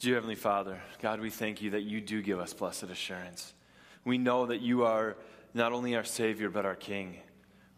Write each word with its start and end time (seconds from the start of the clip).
Dear 0.00 0.14
Heavenly 0.14 0.34
Father, 0.34 0.80
God, 1.02 1.20
we 1.20 1.28
thank 1.28 1.60
you 1.60 1.72
that 1.72 1.82
you 1.82 2.00
do 2.00 2.22
give 2.22 2.40
us 2.40 2.54
blessed 2.54 2.84
assurance. 2.84 3.52
We 4.02 4.16
know 4.16 4.46
that 4.46 4.62
you 4.62 4.84
are 4.84 5.18
not 5.52 5.72
only 5.72 5.94
our 5.94 6.04
Savior, 6.04 6.48
but 6.48 6.64
our 6.64 6.74
King, 6.74 7.18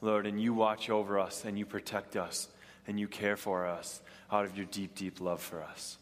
Lord, 0.01 0.25
and 0.29 0.41
you 0.41 0.55
watch 0.55 0.89
over 0.89 1.19
us 1.19 1.45
and 1.45 1.59
you 1.59 1.67
protect 1.67 2.15
us 2.15 2.47
and 2.87 3.01
you 3.01 3.09
care 3.09 3.37
for 3.37 3.67
us 3.67 4.03
out 4.31 4.45
of 4.45 4.57
your 4.57 4.67
deep, 4.67 4.95
deep 4.95 5.21
love 5.21 5.43
for 5.43 5.65
us. 5.65 5.99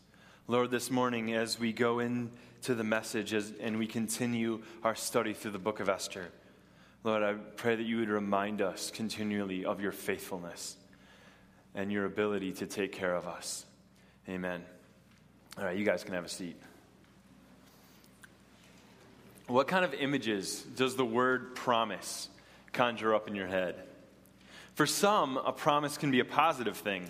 Lord, 0.47 0.71
this 0.71 0.91
morning, 0.91 1.33
as 1.33 1.59
we 1.59 1.73
go 1.73 2.01
into 2.01 2.75
the 2.75 2.85
message 2.85 3.33
as, 3.33 3.55
and 3.59 3.79
we 3.79 3.87
continue 3.87 4.61
our 4.85 4.95
study 4.95 5.33
through 5.33 5.53
the 5.53 5.59
book 5.59 5.81
of 5.81 5.89
Esther, 5.89 6.29
Lord, 7.03 7.23
I 7.23 7.33
pray 7.33 7.77
that 7.77 7.85
you 7.85 7.97
would 7.97 8.11
remind 8.11 8.61
us 8.61 8.91
continually 8.91 9.65
of 9.65 9.81
your 9.81 9.93
faithfulness 9.93 10.77
and 11.75 11.91
your 11.91 12.05
ability 12.05 12.53
to 12.53 12.67
take 12.67 12.93
care 12.93 13.15
of 13.15 13.27
us. 13.27 13.65
Amen. 14.29 14.63
All 15.61 15.67
right, 15.67 15.77
you 15.77 15.85
guys 15.85 16.03
can 16.03 16.15
have 16.15 16.25
a 16.25 16.29
seat. 16.29 16.57
What 19.47 19.69
kind 19.69 19.85
of 19.85 19.93
images 19.93 20.63
does 20.63 20.97
the 20.97 21.05
word 21.05 21.55
promise 21.55 22.31
conjure 22.73 23.15
up 23.15 23.29
in 23.29 23.35
your 23.35 23.47
head? 23.47 23.75
For 24.73 24.87
some, 24.87 25.37
a 25.37 25.53
promise 25.53 25.99
can 25.99 26.11
be 26.11 26.21
a 26.21 26.25
positive 26.25 26.79
thing. 26.79 27.07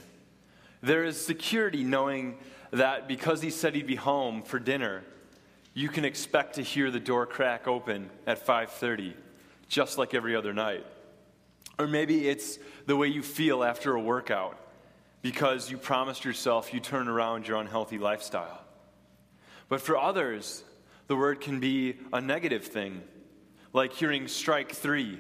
There 0.82 1.04
is 1.04 1.24
security 1.24 1.84
knowing 1.84 2.38
that 2.72 3.06
because 3.06 3.40
he 3.40 3.50
said 3.50 3.76
he'd 3.76 3.86
be 3.86 3.94
home 3.94 4.42
for 4.42 4.58
dinner, 4.58 5.04
you 5.72 5.88
can 5.88 6.04
expect 6.04 6.56
to 6.56 6.62
hear 6.62 6.90
the 6.90 6.98
door 6.98 7.26
crack 7.26 7.68
open 7.68 8.10
at 8.26 8.44
5:30, 8.44 9.14
just 9.68 9.96
like 9.96 10.12
every 10.12 10.34
other 10.34 10.52
night. 10.52 10.84
Or 11.78 11.86
maybe 11.86 12.28
it's 12.28 12.58
the 12.86 12.96
way 12.96 13.06
you 13.06 13.22
feel 13.22 13.62
after 13.62 13.94
a 13.94 14.00
workout 14.00 14.58
because 15.22 15.70
you 15.70 15.76
promised 15.76 16.24
yourself 16.24 16.72
you 16.72 16.80
turn 16.80 17.08
around 17.08 17.46
your 17.46 17.58
unhealthy 17.58 17.98
lifestyle. 17.98 18.60
But 19.68 19.80
for 19.80 19.96
others, 19.96 20.64
the 21.06 21.16
word 21.16 21.40
can 21.40 21.60
be 21.60 21.96
a 22.12 22.20
negative 22.20 22.64
thing, 22.64 23.02
like 23.72 23.92
hearing 23.92 24.28
strike 24.28 24.72
three 24.72 25.18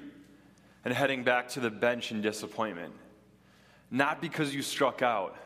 and 0.84 0.94
heading 0.94 1.24
back 1.24 1.48
to 1.50 1.60
the 1.60 1.70
bench 1.70 2.10
in 2.10 2.22
disappointment. 2.22 2.94
Not 3.90 4.20
because 4.20 4.54
you 4.54 4.62
struck 4.62 5.02
out, 5.02 5.36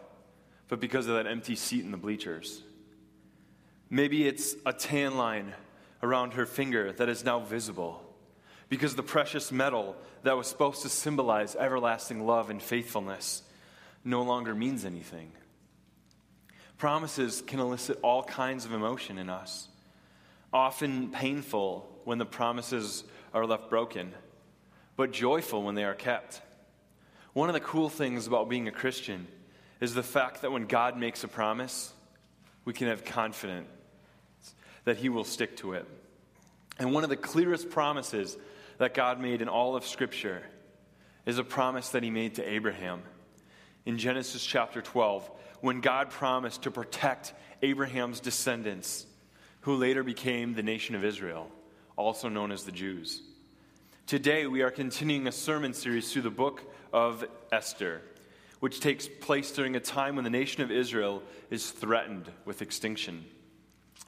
but 0.69 0.81
because 0.81 1.07
of 1.07 1.17
that 1.17 1.27
empty 1.27 1.57
seat 1.57 1.85
in 1.85 1.91
the 1.91 1.97
bleachers. 1.97 2.63
Maybe 3.91 4.27
it's 4.27 4.55
a 4.65 4.73
tan 4.73 5.17
line 5.17 5.53
around 6.03 6.35
her 6.35 6.47
finger 6.47 6.93
that 6.93 7.09
is 7.09 7.25
now 7.25 7.41
visible 7.41 8.03
because 8.69 8.95
the 8.95 9.03
precious 9.03 9.53
metal 9.53 9.97
that 10.23 10.37
was 10.37 10.47
supposed 10.47 10.83
to 10.83 10.89
symbolize 10.89 11.55
everlasting 11.57 12.27
love 12.27 12.51
and 12.51 12.63
faithfulness 12.63 13.43
no 14.05 14.23
longer 14.23 14.55
means 14.55 14.85
anything. 14.85 15.33
Promises 16.77 17.43
can 17.47 17.61
elicit 17.61 17.99
all 18.03 18.23
kinds 18.23 18.65
of 18.65 18.73
emotion 18.73 19.19
in 19.19 19.31
us, 19.31 19.69
often 20.53 21.11
painful 21.11 21.91
when 22.05 22.19
the 22.19 22.27
promises 22.27 23.05
are 23.33 23.47
left 23.47 23.71
broken, 23.71 24.13
but 24.97 25.11
joyful 25.11 25.63
when 25.63 25.75
they 25.75 25.85
are 25.85 25.95
kept. 25.95 26.43
One 27.33 27.49
of 27.49 27.55
the 27.55 27.61
cool 27.61 27.89
things 27.89 28.27
about 28.27 28.49
being 28.49 28.69
a 28.69 28.73
Christian 28.73 29.27
is 29.81 29.95
the 29.95 30.03
fact 30.03 30.43
that 30.43 30.53
when 30.53 30.67
God 30.67 30.99
makes 30.99 31.25
a 31.25 31.29
promise, 31.29 31.93
we 32.65 32.73
can 32.73 32.89
have 32.89 33.05
confidence 33.05 33.69
that 34.85 34.99
He 34.99 35.09
will 35.09 35.25
stick 35.25 35.57
to 35.59 35.73
it. 35.73 35.87
And 36.79 36.93
one 36.93 37.05
of 37.05 37.11
the 37.11 37.17
clearest 37.17 37.71
promises 37.71 38.37
that 38.79 38.95
God 38.95 39.21
made 39.21 39.41
in 39.41 39.49
all 39.49 39.77
of 39.77 39.87
Scripture 39.87 40.43
is 41.25 41.39
a 41.39 41.45
promise 41.45 41.89
that 41.91 42.03
He 42.03 42.11
made 42.11 42.35
to 42.35 42.49
Abraham 42.49 43.03
in 43.87 43.99
Genesis 43.99 44.45
chapter 44.45 44.81
12 44.81 45.31
when 45.61 45.81
God 45.81 46.11
promised 46.11 46.63
to 46.63 46.71
protect 46.71 47.33
Abraham's 47.63 48.21
descendants, 48.21 49.07
who 49.63 49.75
later 49.77 50.03
became 50.03 50.55
the 50.55 50.63
nation 50.63 50.95
of 50.95 51.05
Israel, 51.05 51.51
also 51.97 52.29
known 52.29 52.53
as 52.53 52.65
the 52.65 52.73
Jews. 52.73 53.23
Today, 54.07 54.47
we 54.47 54.61
are 54.61 54.71
continuing 54.71 55.27
a 55.27 55.33
sermon 55.33 55.73
series 55.73 56.13
through 56.13 56.23
the 56.23 56.31
book 56.31 56.71
of 56.93 57.25
Esther, 57.51 58.03
which 58.61 58.81
takes 58.81 59.09
place 59.09 59.51
during 59.51 59.77
a 59.77 59.81
time 59.81 60.17
when 60.17 60.25
the 60.25 60.31
nation 60.31 60.63
of 60.63 60.71
Israel 60.71 61.23
is 61.51 61.71
threatened 61.71 62.31
with 62.45 62.61
extinction. 62.61 63.25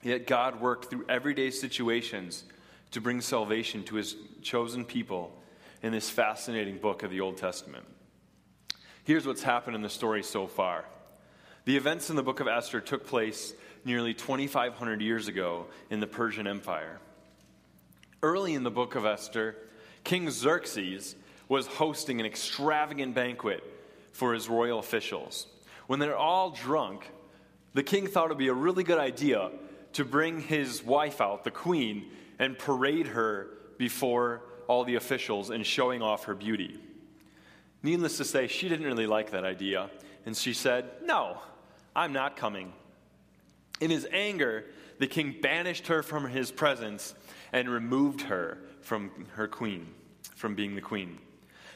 Yet 0.02 0.26
God 0.26 0.60
worked 0.60 0.90
through 0.90 1.06
everyday 1.08 1.50
situations 1.50 2.44
to 2.90 3.00
bring 3.00 3.22
salvation 3.22 3.82
to 3.84 3.96
his 3.96 4.16
chosen 4.42 4.84
people 4.84 5.32
in 5.82 5.92
this 5.92 6.10
fascinating 6.10 6.76
book 6.76 7.02
of 7.02 7.10
the 7.10 7.20
Old 7.20 7.38
Testament. 7.38 7.86
Here's 9.06 9.24
what's 9.24 9.44
happened 9.44 9.76
in 9.76 9.82
the 9.82 9.88
story 9.88 10.24
so 10.24 10.48
far. 10.48 10.84
The 11.64 11.76
events 11.76 12.10
in 12.10 12.16
the 12.16 12.24
book 12.24 12.40
of 12.40 12.48
Esther 12.48 12.80
took 12.80 13.06
place 13.06 13.54
nearly 13.84 14.14
2,500 14.14 15.00
years 15.00 15.28
ago 15.28 15.66
in 15.90 16.00
the 16.00 16.08
Persian 16.08 16.48
Empire. 16.48 16.98
Early 18.20 18.54
in 18.54 18.64
the 18.64 18.70
book 18.72 18.96
of 18.96 19.06
Esther, 19.06 19.54
King 20.02 20.28
Xerxes 20.28 21.14
was 21.48 21.68
hosting 21.68 22.18
an 22.18 22.26
extravagant 22.26 23.14
banquet 23.14 23.62
for 24.10 24.34
his 24.34 24.48
royal 24.48 24.80
officials. 24.80 25.46
When 25.86 26.00
they're 26.00 26.16
all 26.16 26.50
drunk, 26.50 27.08
the 27.74 27.84
king 27.84 28.08
thought 28.08 28.24
it 28.24 28.30
would 28.30 28.38
be 28.38 28.48
a 28.48 28.54
really 28.54 28.82
good 28.82 28.98
idea 28.98 29.52
to 29.92 30.04
bring 30.04 30.40
his 30.40 30.82
wife 30.82 31.20
out, 31.20 31.44
the 31.44 31.52
queen, 31.52 32.10
and 32.40 32.58
parade 32.58 33.06
her 33.06 33.50
before 33.78 34.42
all 34.66 34.82
the 34.82 34.96
officials 34.96 35.50
and 35.50 35.64
showing 35.64 36.02
off 36.02 36.24
her 36.24 36.34
beauty. 36.34 36.80
Needless 37.82 38.16
to 38.18 38.24
say, 38.24 38.46
she 38.46 38.68
didn't 38.68 38.86
really 38.86 39.06
like 39.06 39.30
that 39.30 39.44
idea, 39.44 39.90
and 40.24 40.36
she 40.36 40.52
said, 40.52 40.90
No, 41.04 41.38
I'm 41.94 42.12
not 42.12 42.36
coming. 42.36 42.72
In 43.80 43.90
his 43.90 44.06
anger, 44.10 44.64
the 44.98 45.06
king 45.06 45.36
banished 45.40 45.88
her 45.88 46.02
from 46.02 46.28
his 46.28 46.50
presence 46.50 47.14
and 47.52 47.68
removed 47.68 48.22
her 48.22 48.58
from 48.80 49.10
her 49.34 49.46
queen, 49.46 49.86
from 50.34 50.54
being 50.54 50.74
the 50.74 50.80
queen. 50.80 51.18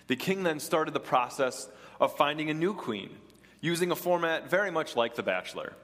The 0.06 0.16
king 0.16 0.42
then 0.42 0.58
started 0.58 0.94
the 0.94 1.00
process 1.00 1.68
of 2.00 2.16
finding 2.16 2.50
a 2.50 2.54
new 2.54 2.74
queen, 2.74 3.10
using 3.60 3.90
a 3.90 3.96
format 3.96 4.48
very 4.48 4.70
much 4.70 4.96
like 4.96 5.14
The 5.14 5.22
Bachelor. 5.22 5.74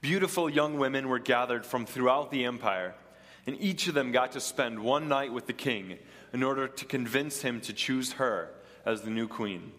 Beautiful 0.00 0.48
young 0.48 0.78
women 0.78 1.08
were 1.08 1.18
gathered 1.18 1.66
from 1.66 1.86
throughout 1.86 2.30
the 2.30 2.44
empire, 2.44 2.94
and 3.46 3.56
each 3.60 3.88
of 3.88 3.94
them 3.94 4.12
got 4.12 4.32
to 4.32 4.40
spend 4.40 4.78
one 4.78 5.08
night 5.08 5.32
with 5.32 5.46
the 5.46 5.52
king 5.52 5.98
in 6.32 6.42
order 6.42 6.68
to 6.68 6.84
convince 6.84 7.42
him 7.42 7.60
to 7.62 7.72
choose 7.72 8.12
her 8.12 8.50
as 8.84 9.02
the 9.02 9.10
new 9.10 9.28
queen. 9.28 9.72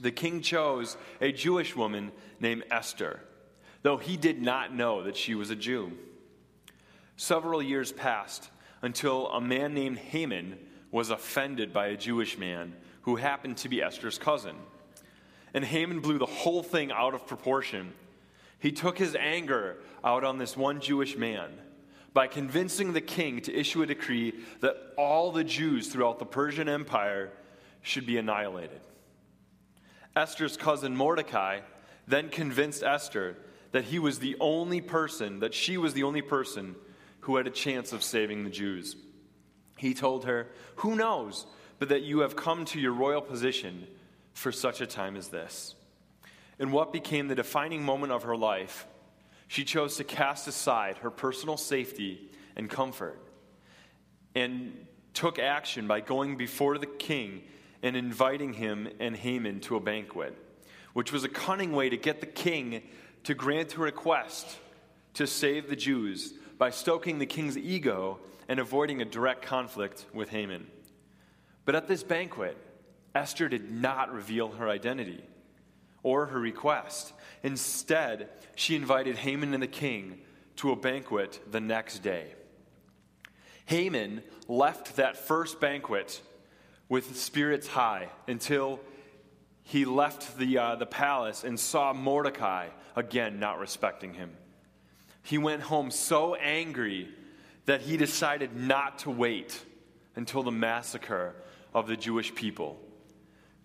The 0.00 0.10
king 0.10 0.42
chose 0.42 0.96
a 1.20 1.32
Jewish 1.32 1.74
woman 1.74 2.12
named 2.40 2.64
Esther, 2.70 3.20
though 3.82 3.96
he 3.96 4.16
did 4.16 4.42
not 4.42 4.74
know 4.74 5.02
that 5.04 5.16
she 5.16 5.34
was 5.34 5.50
a 5.50 5.56
Jew. 5.56 5.92
Several 7.16 7.62
years 7.62 7.92
passed 7.92 8.50
until 8.82 9.28
a 9.28 9.40
man 9.40 9.72
named 9.74 9.98
Haman 9.98 10.58
was 10.90 11.10
offended 11.10 11.72
by 11.72 11.88
a 11.88 11.96
Jewish 11.96 12.36
man 12.36 12.74
who 13.02 13.16
happened 13.16 13.56
to 13.58 13.68
be 13.68 13.82
Esther's 13.82 14.18
cousin. 14.18 14.56
And 15.54 15.64
Haman 15.64 16.00
blew 16.00 16.18
the 16.18 16.26
whole 16.26 16.62
thing 16.62 16.92
out 16.92 17.14
of 17.14 17.26
proportion. 17.26 17.92
He 18.58 18.72
took 18.72 18.98
his 18.98 19.14
anger 19.14 19.78
out 20.04 20.24
on 20.24 20.38
this 20.38 20.56
one 20.56 20.80
Jewish 20.80 21.16
man 21.16 21.50
by 22.12 22.26
convincing 22.26 22.92
the 22.92 23.00
king 23.00 23.40
to 23.42 23.54
issue 23.54 23.82
a 23.82 23.86
decree 23.86 24.34
that 24.60 24.76
all 24.96 25.32
the 25.32 25.44
Jews 25.44 25.88
throughout 25.88 26.18
the 26.18 26.26
Persian 26.26 26.68
Empire 26.68 27.30
should 27.86 28.04
be 28.04 28.18
annihilated. 28.18 28.80
Esther's 30.16 30.56
cousin 30.56 30.96
Mordecai 30.96 31.60
then 32.08 32.28
convinced 32.30 32.82
Esther 32.82 33.36
that 33.70 33.84
he 33.84 34.00
was 34.00 34.18
the 34.18 34.36
only 34.40 34.80
person, 34.80 35.38
that 35.40 35.54
she 35.54 35.76
was 35.76 35.94
the 35.94 36.02
only 36.02 36.22
person 36.22 36.74
who 37.20 37.36
had 37.36 37.46
a 37.46 37.50
chance 37.50 37.92
of 37.92 38.02
saving 38.02 38.42
the 38.42 38.50
Jews. 38.50 38.96
He 39.76 39.94
told 39.94 40.24
her, 40.24 40.48
Who 40.76 40.96
knows 40.96 41.46
but 41.78 41.90
that 41.90 42.02
you 42.02 42.20
have 42.20 42.34
come 42.34 42.64
to 42.66 42.80
your 42.80 42.92
royal 42.92 43.20
position 43.20 43.86
for 44.32 44.50
such 44.50 44.80
a 44.80 44.86
time 44.86 45.16
as 45.16 45.28
this? 45.28 45.74
In 46.58 46.72
what 46.72 46.92
became 46.92 47.28
the 47.28 47.34
defining 47.34 47.84
moment 47.84 48.12
of 48.12 48.24
her 48.24 48.36
life, 48.36 48.86
she 49.46 49.64
chose 49.64 49.96
to 49.98 50.04
cast 50.04 50.48
aside 50.48 50.98
her 50.98 51.10
personal 51.10 51.56
safety 51.56 52.30
and 52.56 52.68
comfort 52.68 53.20
and 54.34 54.86
took 55.14 55.38
action 55.38 55.86
by 55.86 56.00
going 56.00 56.36
before 56.36 56.78
the 56.78 56.86
king 56.86 57.42
and 57.86 57.96
inviting 57.96 58.52
him 58.52 58.88
and 58.98 59.16
Haman 59.16 59.60
to 59.60 59.76
a 59.76 59.80
banquet, 59.80 60.36
which 60.92 61.12
was 61.12 61.24
a 61.24 61.28
cunning 61.28 61.72
way 61.72 61.88
to 61.88 61.96
get 61.96 62.20
the 62.20 62.26
king 62.26 62.82
to 63.24 63.34
grant 63.34 63.76
a 63.76 63.80
request 63.80 64.58
to 65.14 65.26
save 65.26 65.68
the 65.68 65.76
Jews 65.76 66.34
by 66.58 66.70
stoking 66.70 67.18
the 67.18 67.26
king's 67.26 67.56
ego 67.56 68.18
and 68.48 68.58
avoiding 68.58 69.00
a 69.00 69.04
direct 69.04 69.42
conflict 69.42 70.04
with 70.12 70.30
Haman. 70.30 70.66
But 71.64 71.74
at 71.74 71.88
this 71.88 72.02
banquet, 72.02 72.56
Esther 73.14 73.48
did 73.48 73.70
not 73.70 74.12
reveal 74.12 74.52
her 74.52 74.68
identity 74.68 75.22
or 76.02 76.26
her 76.26 76.38
request. 76.38 77.12
Instead, 77.42 78.28
she 78.54 78.76
invited 78.76 79.16
Haman 79.16 79.54
and 79.54 79.62
the 79.62 79.68
king 79.68 80.20
to 80.56 80.70
a 80.70 80.76
banquet 80.76 81.40
the 81.50 81.60
next 81.60 82.00
day. 82.00 82.34
Haman 83.66 84.22
left 84.48 84.96
that 84.96 85.16
first 85.16 85.60
banquet 85.60 86.20
with 86.88 87.16
spirits 87.16 87.66
high 87.66 88.08
until 88.28 88.80
he 89.62 89.84
left 89.84 90.38
the, 90.38 90.58
uh, 90.58 90.76
the 90.76 90.86
palace 90.86 91.42
and 91.42 91.58
saw 91.58 91.92
Mordecai 91.92 92.68
again 92.94 93.40
not 93.40 93.58
respecting 93.58 94.14
him. 94.14 94.30
he 95.22 95.38
went 95.38 95.62
home 95.62 95.90
so 95.90 96.36
angry 96.36 97.08
that 97.64 97.80
he 97.80 97.96
decided 97.96 98.56
not 98.56 99.00
to 99.00 99.10
wait 99.10 99.60
until 100.14 100.42
the 100.42 100.52
massacre 100.52 101.34
of 101.74 101.88
the 101.88 101.96
Jewish 101.96 102.34
people 102.34 102.80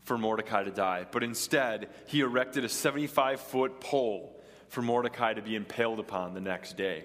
for 0.04 0.18
Mordecai 0.18 0.64
to 0.64 0.72
die, 0.72 1.06
but 1.12 1.24
instead 1.24 1.90
he 2.08 2.22
erected 2.22 2.66
a 2.66 2.70
75 2.70 3.40
foot 3.40 3.80
pole 3.80 4.42
for 4.68 4.82
Mordecai 4.82 5.34
to 5.34 5.42
be 5.42 5.56
impaled 5.56 6.00
upon 6.00 6.34
the 6.34 6.42
next 6.42 6.76
day. 6.78 7.04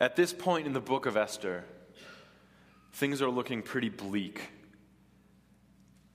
At 0.00 0.16
this 0.16 0.32
point 0.32 0.66
in 0.66 0.72
the 0.72 0.80
book 0.80 1.06
of 1.06 1.16
Esther, 1.16 1.64
things 2.92 3.22
are 3.22 3.30
looking 3.30 3.62
pretty 3.62 3.88
bleak. 3.88 4.40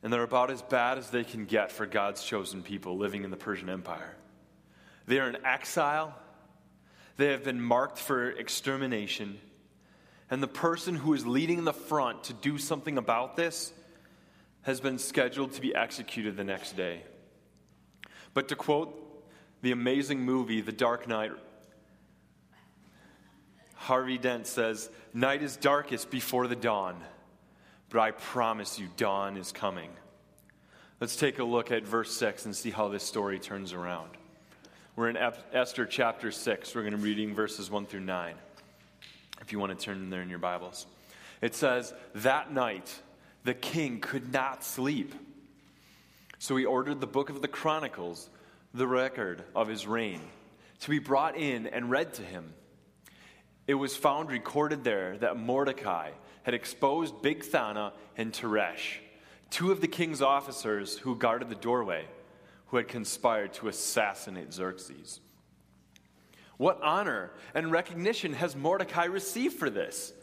And 0.02 0.12
they're 0.12 0.24
about 0.24 0.52
as 0.52 0.62
bad 0.62 0.98
as 0.98 1.10
they 1.10 1.24
can 1.24 1.46
get 1.46 1.72
for 1.72 1.86
God's 1.86 2.24
chosen 2.24 2.62
people 2.62 2.98
living 2.98 3.24
in 3.24 3.32
the 3.32 3.38
Persian 3.38 3.70
Empire. 3.70 4.16
They 5.08 5.20
are 5.20 5.30
in 5.30 5.46
exile, 5.46 6.16
they 7.18 7.28
have 7.28 7.44
been 7.44 7.62
marked 7.62 7.98
for 7.98 8.30
extermination. 8.30 9.40
And 10.30 10.42
the 10.42 10.48
person 10.48 10.96
who 10.96 11.14
is 11.14 11.26
leading 11.26 11.64
the 11.64 11.74
front 11.74 12.26
to 12.26 12.34
do 12.34 12.58
something 12.58 12.98
about 12.98 13.36
this 13.36 13.72
has 14.64 14.80
been 14.80 14.98
scheduled 14.98 15.54
to 15.54 15.62
be 15.62 15.76
executed 15.76 16.38
the 16.38 16.44
next 16.44 16.76
day. 16.76 17.04
But 18.34 18.48
to 18.48 18.56
quote 18.56 19.00
the 19.62 19.72
amazing 19.72 20.22
movie, 20.22 20.62
The 20.62 20.72
Dark 20.72 21.08
Knight, 21.08 21.32
Harvey 23.84 24.18
Dent 24.18 24.48
says, 24.48 24.90
Night 25.14 25.44
is 25.44 25.58
darkest 25.58 26.10
before 26.10 26.48
the 26.48 26.56
dawn, 26.56 26.96
but 27.90 28.00
I 28.00 28.12
promise 28.12 28.80
you, 28.80 28.88
dawn 28.96 29.36
is 29.36 29.52
coming. 29.52 29.90
Let's 31.02 31.18
take 31.18 31.40
a 31.40 31.44
look 31.44 31.70
at 31.70 31.84
verse 31.84 32.16
6 32.16 32.46
and 32.46 32.56
see 32.56 32.72
how 32.72 32.88
this 32.88 33.04
story 33.04 33.40
turns 33.40 33.74
around. 33.74 34.12
We're 34.96 35.10
in 35.10 35.18
Esther 35.52 35.86
chapter 35.86 36.32
6. 36.32 36.74
We're 36.74 36.84
going 36.84 36.94
to 36.94 36.98
be 36.98 37.10
reading 37.10 37.36
verses 37.36 37.70
1 37.70 37.88
through 37.88 38.02
9, 38.02 38.36
if 39.42 39.52
you 39.52 39.60
want 39.60 39.78
to 39.78 39.86
turn 39.86 40.10
there 40.10 40.22
in 40.22 40.30
your 40.30 40.40
Bibles. 40.40 40.86
It 41.42 41.54
says, 41.54 41.94
That 42.16 42.54
night 42.54 43.02
the 43.44 43.54
king 43.54 44.00
could 44.00 44.32
not 44.32 44.64
sleep. 44.64 45.14
So 46.40 46.56
he 46.56 46.64
ordered 46.64 47.02
the 47.02 47.08
book 47.08 47.30
of 47.30 47.42
the 47.42 47.50
Chronicles, 47.50 48.30
the 48.74 48.88
record 48.88 49.44
of 49.54 49.68
his 49.68 49.86
reign, 49.86 50.22
to 50.80 50.90
be 50.90 51.00
brought 51.00 51.36
in 51.36 51.68
and 51.68 51.92
read 51.92 52.14
to 52.14 52.22
him. 52.22 52.54
It 53.66 53.76
was 53.76 53.96
found 53.96 54.30
recorded 54.30 54.84
there 54.84 55.18
that 55.20 55.38
Mordecai 55.38 56.12
had 56.44 56.54
exposed 56.54 57.16
Bigthana 57.16 57.94
and 58.18 58.34
Teresh, 58.34 58.98
two 59.50 59.72
of 59.72 59.80
the 59.80 59.88
king's 59.88 60.22
officers 60.22 60.98
who 60.98 61.16
guarded 61.16 61.50
the 61.50 61.56
doorway, 61.56 62.06
who 62.68 62.78
had 62.78 62.88
conspired 62.88 63.54
to 63.54 63.70
assassinate 63.70 64.54
Xerxes. 64.54 65.22
What 66.58 66.82
honor 66.82 67.32
and 67.54 67.72
recognition 67.72 68.34
has 68.34 68.56
Mordecai 68.56 69.06
received 69.06 69.58
for 69.58 69.70
this? 69.70 70.14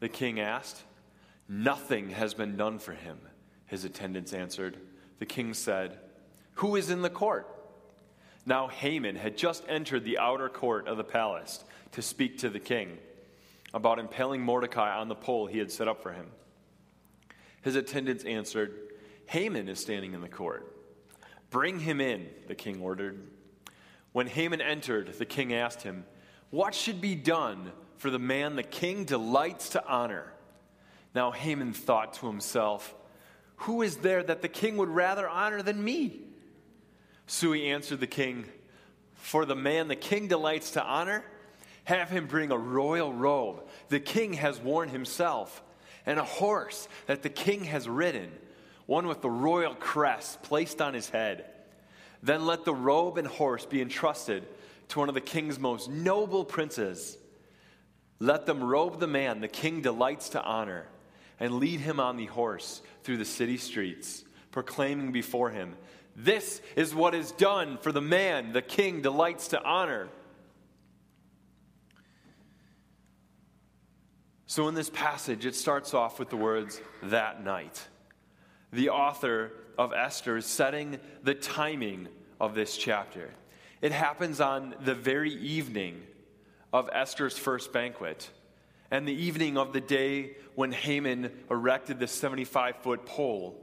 The 0.00 0.08
king 0.08 0.40
asked. 0.40 0.82
Nothing 1.48 2.10
has 2.10 2.34
been 2.34 2.56
done 2.56 2.78
for 2.78 2.92
him, 2.92 3.18
his 3.66 3.84
attendants 3.84 4.32
answered. 4.32 4.76
The 5.18 5.26
king 5.26 5.52
said, 5.54 5.98
Who 6.54 6.76
is 6.76 6.90
in 6.90 7.02
the 7.02 7.10
court? 7.10 7.48
Now 8.46 8.68
Haman 8.68 9.16
had 9.16 9.36
just 9.36 9.64
entered 9.68 10.04
the 10.04 10.18
outer 10.18 10.48
court 10.48 10.86
of 10.86 10.96
the 10.96 11.04
palace 11.04 11.64
to 11.92 12.02
speak 12.02 12.38
to 12.38 12.50
the 12.50 12.60
king 12.60 12.98
about 13.72 13.98
impaling 13.98 14.42
Mordecai 14.42 14.96
on 14.96 15.08
the 15.08 15.14
pole 15.14 15.46
he 15.46 15.58
had 15.58 15.70
set 15.70 15.88
up 15.88 16.02
for 16.02 16.12
him. 16.12 16.26
His 17.62 17.76
attendants 17.76 18.24
answered, 18.24 18.74
Haman 19.26 19.68
is 19.68 19.78
standing 19.78 20.14
in 20.14 20.20
the 20.20 20.28
court. 20.28 20.76
Bring 21.50 21.80
him 21.80 22.00
in, 22.00 22.28
the 22.46 22.54
king 22.54 22.80
ordered. 22.80 23.28
When 24.12 24.26
Haman 24.26 24.60
entered, 24.60 25.14
the 25.14 25.24
king 25.24 25.52
asked 25.52 25.82
him, 25.82 26.04
What 26.50 26.74
should 26.74 27.00
be 27.00 27.14
done 27.14 27.72
for 27.96 28.10
the 28.10 28.18
man 28.18 28.56
the 28.56 28.62
king 28.62 29.04
delights 29.04 29.70
to 29.70 29.86
honor? 29.86 30.32
Now 31.14 31.30
Haman 31.30 31.72
thought 31.72 32.14
to 32.14 32.26
himself, 32.26 32.94
Who 33.56 33.82
is 33.82 33.96
there 33.96 34.22
that 34.22 34.42
the 34.42 34.48
king 34.48 34.76
would 34.78 34.88
rather 34.88 35.28
honor 35.28 35.62
than 35.62 35.82
me? 35.82 36.22
So 37.26 37.52
he 37.52 37.68
answered 37.68 38.00
the 38.00 38.06
king, 38.06 38.46
For 39.14 39.44
the 39.44 39.56
man 39.56 39.88
the 39.88 39.96
king 39.96 40.28
delights 40.28 40.72
to 40.72 40.82
honor, 40.82 41.24
have 41.84 42.10
him 42.10 42.26
bring 42.26 42.50
a 42.50 42.58
royal 42.58 43.12
robe 43.12 43.62
the 43.88 44.00
king 44.00 44.34
has 44.34 44.60
worn 44.60 44.88
himself, 44.88 45.62
and 46.06 46.18
a 46.18 46.24
horse 46.24 46.88
that 47.06 47.22
the 47.22 47.28
king 47.28 47.64
has 47.64 47.88
ridden, 47.88 48.30
one 48.86 49.06
with 49.06 49.20
the 49.20 49.30
royal 49.30 49.74
crest 49.74 50.42
placed 50.42 50.80
on 50.80 50.94
his 50.94 51.08
head. 51.08 51.44
Then 52.22 52.46
let 52.46 52.64
the 52.64 52.74
robe 52.74 53.18
and 53.18 53.26
horse 53.26 53.66
be 53.66 53.80
entrusted 53.80 54.46
to 54.88 54.98
one 54.98 55.08
of 55.08 55.14
the 55.14 55.20
king's 55.20 55.58
most 55.58 55.88
noble 55.88 56.44
princes. 56.44 57.16
Let 58.18 58.46
them 58.46 58.62
robe 58.62 59.00
the 59.00 59.06
man 59.06 59.40
the 59.40 59.48
king 59.48 59.80
delights 59.80 60.30
to 60.30 60.42
honor 60.42 60.86
and 61.38 61.54
lead 61.54 61.80
him 61.80 61.98
on 61.98 62.16
the 62.16 62.26
horse 62.26 62.82
through 63.02 63.16
the 63.16 63.24
city 63.24 63.56
streets, 63.56 64.24
proclaiming 64.50 65.10
before 65.12 65.50
him, 65.50 65.74
this 66.16 66.60
is 66.76 66.94
what 66.94 67.14
is 67.14 67.32
done 67.32 67.78
for 67.78 67.92
the 67.92 68.00
man 68.00 68.52
the 68.52 68.62
king 68.62 69.00
delights 69.00 69.48
to 69.48 69.62
honor. 69.62 70.08
So, 74.50 74.66
in 74.66 74.74
this 74.74 74.90
passage, 74.90 75.46
it 75.46 75.54
starts 75.54 75.94
off 75.94 76.18
with 76.18 76.28
the 76.28 76.36
words, 76.36 76.80
that 77.04 77.44
night. 77.44 77.86
The 78.72 78.88
author 78.88 79.52
of 79.78 79.92
Esther 79.92 80.38
is 80.38 80.44
setting 80.44 80.98
the 81.22 81.36
timing 81.36 82.08
of 82.40 82.56
this 82.56 82.76
chapter. 82.76 83.30
It 83.80 83.92
happens 83.92 84.40
on 84.40 84.74
the 84.80 84.96
very 84.96 85.32
evening 85.34 86.02
of 86.72 86.90
Esther's 86.92 87.38
first 87.38 87.72
banquet 87.72 88.28
and 88.90 89.06
the 89.06 89.14
evening 89.14 89.56
of 89.56 89.72
the 89.72 89.80
day 89.80 90.32
when 90.56 90.72
Haman 90.72 91.30
erected 91.48 92.00
the 92.00 92.08
75 92.08 92.74
foot 92.78 93.06
pole 93.06 93.56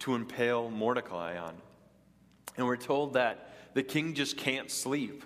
to 0.00 0.16
impale 0.16 0.70
Mordecai 0.70 1.38
on. 1.38 1.54
And 2.56 2.66
we're 2.66 2.76
told 2.76 3.12
that 3.12 3.54
the 3.74 3.84
king 3.84 4.14
just 4.14 4.36
can't 4.36 4.72
sleep. 4.72 5.22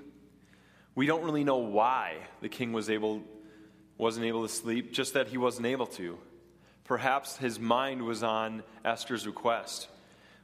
We 0.95 1.07
don't 1.07 1.25
really 1.25 1.43
know 1.43 1.57
why 1.57 2.19
the 2.43 2.51
king 2.51 2.75
was 2.75 2.91
able, 2.91 3.23
wasn't 3.98 4.26
able 4.26 4.43
to 4.43 4.52
sleep, 4.52 4.93
just 4.93 5.14
that 5.14 5.28
he 5.28 5.38
wasn't 5.38 5.66
able 5.66 5.87
to. 5.87 6.19
Perhaps 6.84 7.37
his 7.37 7.58
mind 7.58 8.02
was 8.02 8.22
on 8.22 8.62
Esther's 8.84 9.26
request. 9.26 9.88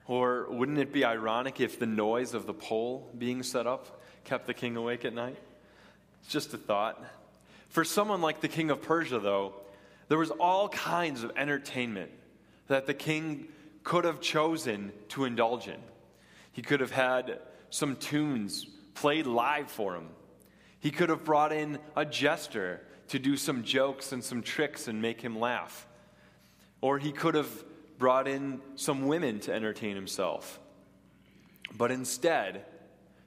Or 0.06 0.46
wouldn't 0.50 0.78
it 0.78 0.92
be 0.92 1.04
ironic 1.04 1.60
if 1.60 1.78
the 1.78 1.86
noise 1.86 2.34
of 2.34 2.46
the 2.46 2.54
pole 2.54 3.08
being 3.16 3.42
set 3.42 3.66
up 3.66 4.00
kept 4.24 4.46
the 4.46 4.54
king 4.54 4.76
awake 4.76 5.04
at 5.04 5.14
night? 5.14 5.38
It's 6.22 6.32
just 6.32 6.52
a 6.54 6.58
thought. 6.58 7.02
For 7.68 7.84
someone 7.84 8.20
like 8.20 8.40
the 8.40 8.48
king 8.48 8.70
of 8.70 8.82
Persia, 8.82 9.18
though, 9.18 9.54
there 10.08 10.18
was 10.18 10.30
all 10.30 10.68
kinds 10.68 11.22
of 11.22 11.32
entertainment 11.36 12.10
that 12.68 12.86
the 12.86 12.94
king 12.94 13.48
could 13.84 14.04
have 14.04 14.20
chosen 14.20 14.92
to 15.08 15.24
indulge 15.24 15.68
in. 15.68 15.80
He 16.52 16.62
could 16.62 16.80
have 16.80 16.90
had 16.90 17.38
some 17.70 17.96
tunes 17.96 18.66
played 18.94 19.26
live 19.26 19.70
for 19.70 19.94
him. 19.94 20.08
He 20.80 20.90
could 20.90 21.08
have 21.08 21.24
brought 21.24 21.52
in 21.52 21.78
a 21.96 22.04
jester 22.04 22.82
to 23.12 23.18
do 23.18 23.36
some 23.36 23.62
jokes 23.62 24.12
and 24.12 24.24
some 24.24 24.40
tricks 24.40 24.88
and 24.88 25.02
make 25.02 25.20
him 25.20 25.38
laugh. 25.38 25.86
Or 26.80 26.98
he 26.98 27.12
could 27.12 27.34
have 27.34 27.50
brought 27.98 28.26
in 28.26 28.62
some 28.74 29.06
women 29.06 29.38
to 29.40 29.52
entertain 29.52 29.94
himself. 29.94 30.58
But 31.76 31.90
instead, 31.90 32.64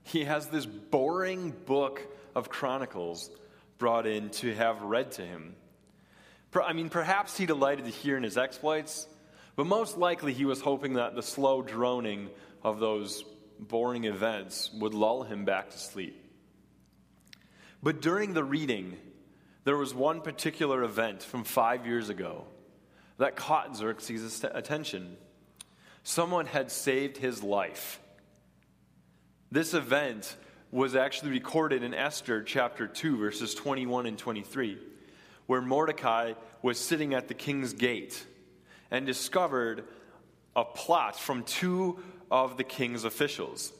he 0.01 0.23
has 0.23 0.47
this 0.47 0.65
boring 0.65 1.51
book 1.51 2.01
of 2.33 2.49
Chronicles 2.49 3.29
brought 3.77 4.07
in 4.07 4.31
to 4.31 4.55
have 4.55 4.81
read 4.81 5.11
to 5.13 5.21
him. 5.21 5.55
I 6.55 6.73
mean, 6.73 6.89
perhaps 6.89 7.37
he 7.37 7.45
delighted 7.45 7.85
to 7.85 7.91
hear 7.91 8.17
in 8.17 8.23
his 8.23 8.39
exploits, 8.39 9.07
but 9.55 9.67
most 9.67 9.99
likely 9.99 10.33
he 10.33 10.45
was 10.45 10.61
hoping 10.61 10.93
that 10.93 11.13
the 11.13 11.21
slow 11.21 11.61
droning 11.61 12.31
of 12.63 12.79
those 12.79 13.23
boring 13.59 14.05
events 14.05 14.71
would 14.79 14.95
lull 14.95 15.21
him 15.21 15.45
back 15.45 15.69
to 15.69 15.77
sleep. 15.77 16.25
But 17.83 18.01
during 18.01 18.33
the 18.33 18.43
reading, 18.43 18.97
there 19.65 19.75
was 19.75 19.93
one 19.93 20.21
particular 20.21 20.83
event 20.83 21.21
from 21.21 21.43
five 21.43 21.85
years 21.85 22.07
ago 22.09 22.45
that 23.17 23.35
caught 23.35 23.75
Xerxes' 23.75 24.43
attention. 24.43 25.17
Someone 26.03 26.45
had 26.45 26.71
saved 26.71 27.17
his 27.17 27.43
life. 27.43 27.99
This 29.51 29.73
event 29.73 30.35
was 30.71 30.95
actually 30.95 31.31
recorded 31.31 31.83
in 31.83 31.93
Esther 31.93 32.41
chapter 32.43 32.87
2, 32.87 33.17
verses 33.17 33.53
21 33.53 34.05
and 34.05 34.17
23 34.17 34.77
where 35.47 35.61
Mordecai 35.61 36.33
was 36.61 36.79
sitting 36.79 37.13
at 37.13 37.27
the 37.27 37.33
king's 37.33 37.73
gate 37.73 38.25
and 38.91 39.05
discovered 39.05 39.85
a 40.55 40.65
plot 40.65 41.19
from 41.19 41.43
two 41.43 41.99
of 42.31 42.57
the 42.57 42.63
king's 42.63 43.03
officials. 43.03 43.71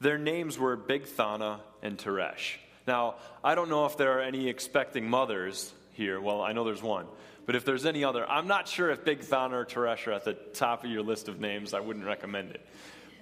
Their 0.00 0.18
names 0.18 0.58
were 0.58 0.76
Bigthana 0.76 1.60
and 1.82 1.96
Teresh. 1.96 2.56
Now, 2.86 3.16
I 3.42 3.54
don't 3.54 3.70
know 3.70 3.86
if 3.86 3.96
there 3.96 4.18
are 4.18 4.22
any 4.22 4.48
expecting 4.48 5.08
mothers 5.08 5.72
here. 5.92 6.20
Well, 6.20 6.42
I 6.42 6.52
know 6.52 6.64
there's 6.64 6.82
one. 6.82 7.06
But 7.46 7.56
if 7.56 7.64
there's 7.64 7.86
any 7.86 8.04
other, 8.04 8.28
I'm 8.28 8.46
not 8.46 8.68
sure 8.68 8.90
if 8.90 9.04
Bigthana 9.04 9.52
or 9.52 9.64
Teresh 9.64 10.06
are 10.06 10.12
at 10.12 10.24
the 10.24 10.32
top 10.32 10.84
of 10.84 10.90
your 10.90 11.02
list 11.02 11.28
of 11.28 11.40
names. 11.40 11.74
I 11.74 11.80
wouldn't 11.80 12.06
recommend 12.06 12.50
it. 12.50 12.66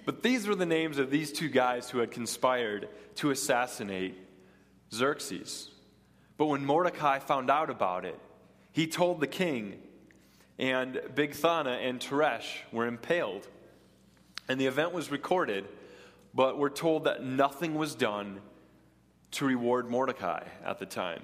But 0.05 0.23
these 0.23 0.47
were 0.47 0.55
the 0.55 0.65
names 0.65 0.97
of 0.97 1.09
these 1.09 1.31
two 1.31 1.49
guys 1.49 1.89
who 1.89 1.99
had 1.99 2.11
conspired 2.11 2.89
to 3.15 3.31
assassinate 3.31 4.17
Xerxes. 4.91 5.69
But 6.37 6.47
when 6.47 6.65
Mordecai 6.65 7.19
found 7.19 7.49
out 7.49 7.69
about 7.69 8.05
it, 8.05 8.19
he 8.71 8.87
told 8.87 9.19
the 9.19 9.27
king, 9.27 9.79
and 10.57 10.95
Bigthana 10.95 11.87
and 11.87 11.99
Teresh 11.99 12.47
were 12.71 12.87
impaled. 12.87 13.47
And 14.49 14.59
the 14.59 14.65
event 14.65 14.93
was 14.93 15.11
recorded, 15.11 15.65
but 16.33 16.57
we're 16.57 16.69
told 16.69 17.05
that 17.05 17.23
nothing 17.23 17.75
was 17.75 17.95
done 17.95 18.41
to 19.33 19.45
reward 19.45 19.89
Mordecai 19.89 20.43
at 20.65 20.79
the 20.79 20.85
time. 20.85 21.23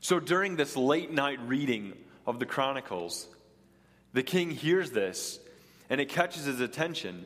So 0.00 0.20
during 0.20 0.56
this 0.56 0.76
late 0.76 1.12
night 1.12 1.40
reading 1.46 1.92
of 2.26 2.38
the 2.38 2.46
Chronicles, 2.46 3.26
the 4.12 4.22
king 4.22 4.50
hears 4.50 4.90
this 4.90 5.40
and 5.90 6.00
it 6.00 6.08
catches 6.08 6.44
his 6.44 6.60
attention, 6.60 7.24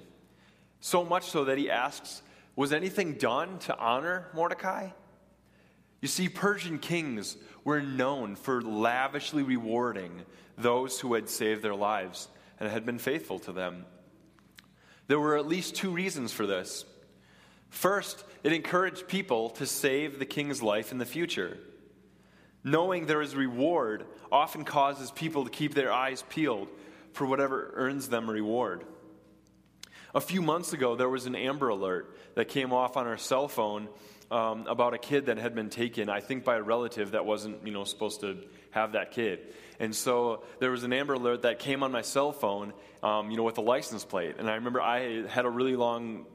so 0.80 1.04
much 1.04 1.24
so 1.24 1.44
that 1.44 1.58
he 1.58 1.70
asks, 1.70 2.22
Was 2.56 2.72
anything 2.72 3.14
done 3.14 3.58
to 3.60 3.76
honor 3.76 4.28
Mordecai? 4.34 4.88
You 6.00 6.08
see, 6.08 6.28
Persian 6.28 6.78
kings 6.78 7.36
were 7.64 7.80
known 7.80 8.34
for 8.34 8.60
lavishly 8.60 9.42
rewarding 9.42 10.22
those 10.58 10.98
who 11.00 11.14
had 11.14 11.28
saved 11.28 11.62
their 11.62 11.74
lives 11.74 12.28
and 12.58 12.70
had 12.70 12.84
been 12.84 12.98
faithful 12.98 13.38
to 13.40 13.52
them. 13.52 13.84
There 15.06 15.20
were 15.20 15.36
at 15.36 15.46
least 15.46 15.76
two 15.76 15.90
reasons 15.90 16.32
for 16.32 16.46
this. 16.46 16.84
First, 17.72 18.22
it 18.44 18.52
encouraged 18.52 19.08
people 19.08 19.48
to 19.50 19.66
save 19.66 20.18
the 20.18 20.26
king's 20.26 20.62
life 20.62 20.92
in 20.92 20.98
the 20.98 21.06
future. 21.06 21.56
Knowing 22.62 23.06
there 23.06 23.22
is 23.22 23.34
reward 23.34 24.04
often 24.30 24.62
causes 24.62 25.10
people 25.10 25.44
to 25.44 25.50
keep 25.50 25.74
their 25.74 25.90
eyes 25.90 26.22
peeled 26.28 26.68
for 27.14 27.26
whatever 27.26 27.72
earns 27.74 28.10
them 28.10 28.28
reward. 28.28 28.84
A 30.14 30.20
few 30.20 30.42
months 30.42 30.74
ago, 30.74 30.96
there 30.96 31.08
was 31.08 31.24
an 31.24 31.34
Amber 31.34 31.70
Alert 31.70 32.14
that 32.34 32.48
came 32.48 32.74
off 32.74 32.98
on 32.98 33.06
our 33.06 33.16
cell 33.16 33.48
phone 33.48 33.88
um, 34.30 34.66
about 34.66 34.92
a 34.92 34.98
kid 34.98 35.26
that 35.26 35.38
had 35.38 35.54
been 35.54 35.70
taken, 35.70 36.10
I 36.10 36.20
think, 36.20 36.44
by 36.44 36.56
a 36.56 36.62
relative 36.62 37.12
that 37.12 37.24
wasn't, 37.24 37.66
you 37.66 37.72
know, 37.72 37.84
supposed 37.84 38.20
to 38.20 38.36
have 38.72 38.92
that 38.92 39.12
kid. 39.12 39.54
And 39.80 39.96
so 39.96 40.44
there 40.60 40.70
was 40.70 40.84
an 40.84 40.92
Amber 40.92 41.14
Alert 41.14 41.42
that 41.42 41.58
came 41.58 41.82
on 41.82 41.90
my 41.90 42.02
cell 42.02 42.32
phone, 42.32 42.74
um, 43.02 43.30
you 43.30 43.38
know, 43.38 43.44
with 43.44 43.56
a 43.56 43.62
license 43.62 44.04
plate. 44.04 44.36
And 44.38 44.50
I 44.50 44.56
remember 44.56 44.82
I 44.82 45.26
had 45.26 45.46
a 45.46 45.50
really 45.50 45.74
long 45.74 46.26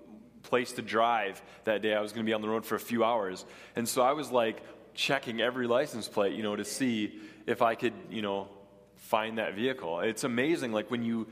place 0.47 0.73
to 0.73 0.81
drive 0.81 1.41
that 1.65 1.81
day. 1.81 1.93
I 1.93 2.01
was 2.01 2.11
going 2.11 2.25
to 2.25 2.29
be 2.29 2.33
on 2.33 2.41
the 2.41 2.49
road 2.49 2.65
for 2.65 2.75
a 2.75 2.79
few 2.79 3.03
hours. 3.03 3.45
And 3.75 3.87
so 3.87 4.01
I 4.01 4.13
was 4.13 4.31
like 4.31 4.61
checking 4.93 5.41
every 5.41 5.67
license 5.67 6.07
plate, 6.07 6.33
you 6.33 6.43
know, 6.43 6.55
to 6.55 6.65
see 6.65 7.19
if 7.45 7.61
I 7.61 7.75
could, 7.75 7.93
you 8.09 8.21
know, 8.21 8.47
find 8.95 9.37
that 9.37 9.53
vehicle. 9.53 9.99
It's 9.99 10.23
amazing, 10.23 10.71
like 10.71 10.89
when 10.89 11.03
you 11.03 11.27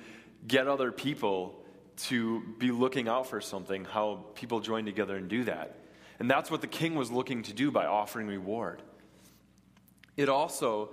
get 0.47 0.67
other 0.67 0.91
people 0.91 1.61
to 1.97 2.43
be 2.59 2.71
looking 2.71 3.07
out 3.07 3.27
for 3.27 3.41
something, 3.41 3.85
how 3.85 4.25
people 4.35 4.59
join 4.59 4.85
together 4.85 5.15
and 5.15 5.27
do 5.27 5.45
that. 5.45 5.79
And 6.19 6.29
that's 6.29 6.51
what 6.51 6.61
the 6.61 6.67
king 6.67 6.95
was 6.95 7.11
looking 7.11 7.43
to 7.43 7.53
do 7.53 7.71
by 7.71 7.85
offering 7.85 8.27
reward. 8.27 8.81
It 10.15 10.29
also 10.29 10.91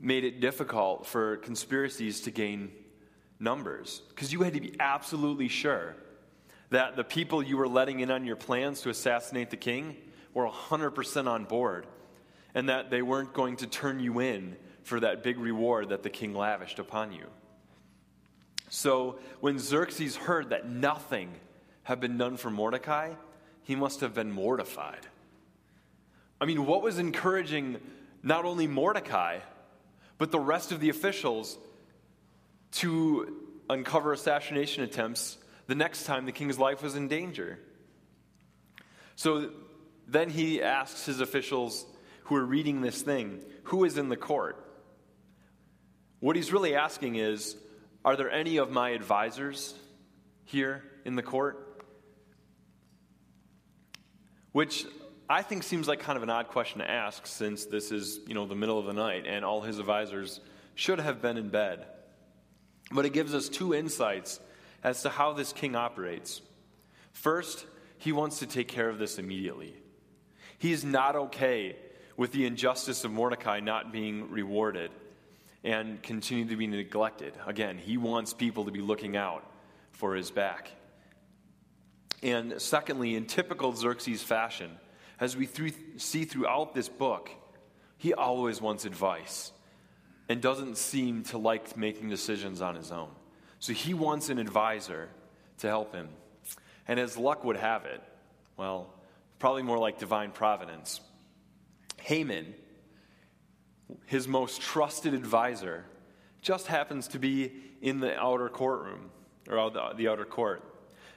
made 0.00 0.24
it 0.24 0.40
difficult 0.40 1.06
for 1.06 1.36
conspiracies 1.38 2.22
to 2.22 2.30
gain 2.30 2.70
numbers 3.38 4.02
because 4.08 4.32
you 4.32 4.42
had 4.42 4.54
to 4.54 4.60
be 4.60 4.74
absolutely 4.80 5.48
sure 5.48 5.94
that 6.70 6.96
the 6.96 7.04
people 7.04 7.42
you 7.42 7.56
were 7.56 7.68
letting 7.68 8.00
in 8.00 8.10
on 8.10 8.24
your 8.24 8.36
plans 8.36 8.82
to 8.82 8.90
assassinate 8.90 9.50
the 9.50 9.56
king 9.56 9.96
were 10.34 10.46
100% 10.46 11.26
on 11.26 11.44
board 11.44 11.86
and 12.54 12.68
that 12.68 12.90
they 12.90 13.02
weren't 13.02 13.32
going 13.32 13.56
to 13.56 13.66
turn 13.66 14.00
you 14.00 14.20
in 14.20 14.56
for 14.82 15.00
that 15.00 15.22
big 15.22 15.38
reward 15.38 15.90
that 15.90 16.02
the 16.02 16.10
king 16.10 16.34
lavished 16.34 16.78
upon 16.78 17.12
you. 17.12 17.26
So 18.70 19.18
when 19.40 19.58
Xerxes 19.58 20.16
heard 20.16 20.50
that 20.50 20.68
nothing 20.68 21.30
had 21.84 22.00
been 22.00 22.18
done 22.18 22.36
for 22.36 22.50
Mordecai, 22.50 23.14
he 23.62 23.74
must 23.74 24.00
have 24.00 24.14
been 24.14 24.30
mortified. 24.30 25.06
I 26.40 26.44
mean, 26.44 26.66
what 26.66 26.82
was 26.82 26.98
encouraging 26.98 27.80
not 28.22 28.44
only 28.44 28.66
Mordecai, 28.66 29.38
but 30.18 30.30
the 30.30 30.38
rest 30.38 30.72
of 30.72 30.80
the 30.80 30.90
officials 30.90 31.58
to 32.72 33.36
uncover 33.70 34.12
assassination 34.12 34.82
attempts 34.82 35.37
the 35.68 35.76
next 35.76 36.04
time 36.04 36.26
the 36.26 36.32
king's 36.32 36.58
life 36.58 36.82
was 36.82 36.96
in 36.96 37.06
danger? 37.06 37.60
So 39.14 39.50
then 40.08 40.30
he 40.30 40.62
asks 40.62 41.06
his 41.06 41.20
officials 41.20 41.86
who 42.24 42.36
are 42.36 42.44
reading 42.44 42.80
this 42.80 43.02
thing, 43.02 43.40
who 43.64 43.84
is 43.84 43.96
in 43.96 44.08
the 44.08 44.16
court? 44.16 44.64
What 46.20 46.34
he's 46.34 46.52
really 46.52 46.74
asking 46.74 47.16
is, 47.16 47.56
are 48.04 48.16
there 48.16 48.30
any 48.30 48.56
of 48.56 48.70
my 48.70 48.90
advisors 48.90 49.74
here 50.44 50.82
in 51.04 51.14
the 51.14 51.22
court? 51.22 51.84
Which 54.52 54.86
I 55.28 55.42
think 55.42 55.62
seems 55.62 55.86
like 55.86 56.00
kind 56.00 56.16
of 56.16 56.22
an 56.22 56.30
odd 56.30 56.48
question 56.48 56.80
to 56.80 56.90
ask 56.90 57.26
since 57.26 57.66
this 57.66 57.92
is, 57.92 58.20
you 58.26 58.34
know, 58.34 58.46
the 58.46 58.56
middle 58.56 58.78
of 58.78 58.86
the 58.86 58.94
night 58.94 59.26
and 59.26 59.44
all 59.44 59.60
his 59.60 59.78
advisors 59.78 60.40
should 60.74 61.00
have 61.00 61.20
been 61.20 61.36
in 61.36 61.50
bed. 61.50 61.84
But 62.90 63.04
it 63.04 63.12
gives 63.12 63.34
us 63.34 63.48
two 63.48 63.74
insights 63.74 64.40
as 64.82 65.02
to 65.02 65.08
how 65.08 65.32
this 65.32 65.52
king 65.52 65.74
operates. 65.74 66.40
First, 67.12 67.66
he 67.98 68.12
wants 68.12 68.38
to 68.38 68.46
take 68.46 68.68
care 68.68 68.88
of 68.88 68.98
this 68.98 69.18
immediately. 69.18 69.74
He 70.58 70.72
is 70.72 70.84
not 70.84 71.16
okay 71.16 71.76
with 72.16 72.32
the 72.32 72.46
injustice 72.46 73.04
of 73.04 73.10
Mordecai 73.10 73.60
not 73.60 73.92
being 73.92 74.30
rewarded 74.30 74.90
and 75.64 76.02
continue 76.02 76.46
to 76.46 76.56
be 76.56 76.66
neglected. 76.66 77.32
Again, 77.46 77.78
he 77.78 77.96
wants 77.96 78.32
people 78.32 78.64
to 78.64 78.70
be 78.70 78.80
looking 78.80 79.16
out 79.16 79.44
for 79.92 80.14
his 80.14 80.30
back. 80.30 80.70
And 82.22 82.60
secondly, 82.60 83.14
in 83.14 83.26
typical 83.26 83.74
Xerxes 83.74 84.22
fashion, 84.22 84.70
as 85.20 85.36
we 85.36 85.46
th- 85.46 85.74
see 85.96 86.24
throughout 86.24 86.74
this 86.74 86.88
book, 86.88 87.30
he 87.96 88.14
always 88.14 88.60
wants 88.60 88.84
advice 88.84 89.52
and 90.28 90.40
doesn't 90.40 90.76
seem 90.76 91.24
to 91.24 91.38
like 91.38 91.76
making 91.76 92.08
decisions 92.08 92.60
on 92.60 92.74
his 92.74 92.92
own. 92.92 93.10
So 93.60 93.72
he 93.72 93.94
wants 93.94 94.28
an 94.28 94.38
advisor 94.38 95.08
to 95.58 95.66
help 95.66 95.94
him. 95.94 96.08
And 96.86 96.98
as 96.98 97.16
luck 97.16 97.44
would 97.44 97.56
have 97.56 97.84
it, 97.84 98.02
well, 98.56 98.92
probably 99.38 99.62
more 99.62 99.78
like 99.78 99.98
divine 99.98 100.30
providence, 100.30 101.00
Haman, 102.00 102.54
his 104.06 104.26
most 104.26 104.60
trusted 104.60 105.14
advisor, 105.14 105.84
just 106.40 106.66
happens 106.66 107.08
to 107.08 107.18
be 107.18 107.52
in 107.82 108.00
the 108.00 108.16
outer 108.18 108.48
courtroom, 108.48 109.10
or 109.48 109.70
the 109.96 110.08
outer 110.08 110.24
court. 110.24 110.62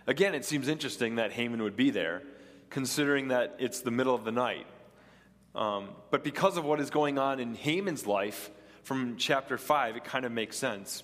Again, 0.08 0.36
it 0.36 0.46
seems 0.46 0.68
interesting 0.68 1.16
that 1.16 1.32
Haman 1.32 1.62
would 1.62 1.76
be 1.76 1.92
there, 1.92 2.24
considering 2.70 3.30
that 3.30 3.56
it's 3.60 3.82
the 3.82 3.92
middle 3.92 4.16
of 4.16 4.24
the 4.24 4.32
night. 4.32 4.66
Um, 5.54 5.90
but 6.10 6.24
because 6.24 6.58
of 6.58 6.66
what 6.66 6.80
is 6.80 6.90
going 6.90 7.18
on 7.18 7.40
in 7.40 7.56
Haman's 7.56 8.08
life 8.08 8.50
from 8.84 9.18
chapter 9.18 9.58
5, 9.58 9.98
it 9.98 10.04
kind 10.04 10.26
of 10.26 10.32
makes 10.32 10.58
sense. 10.58 11.04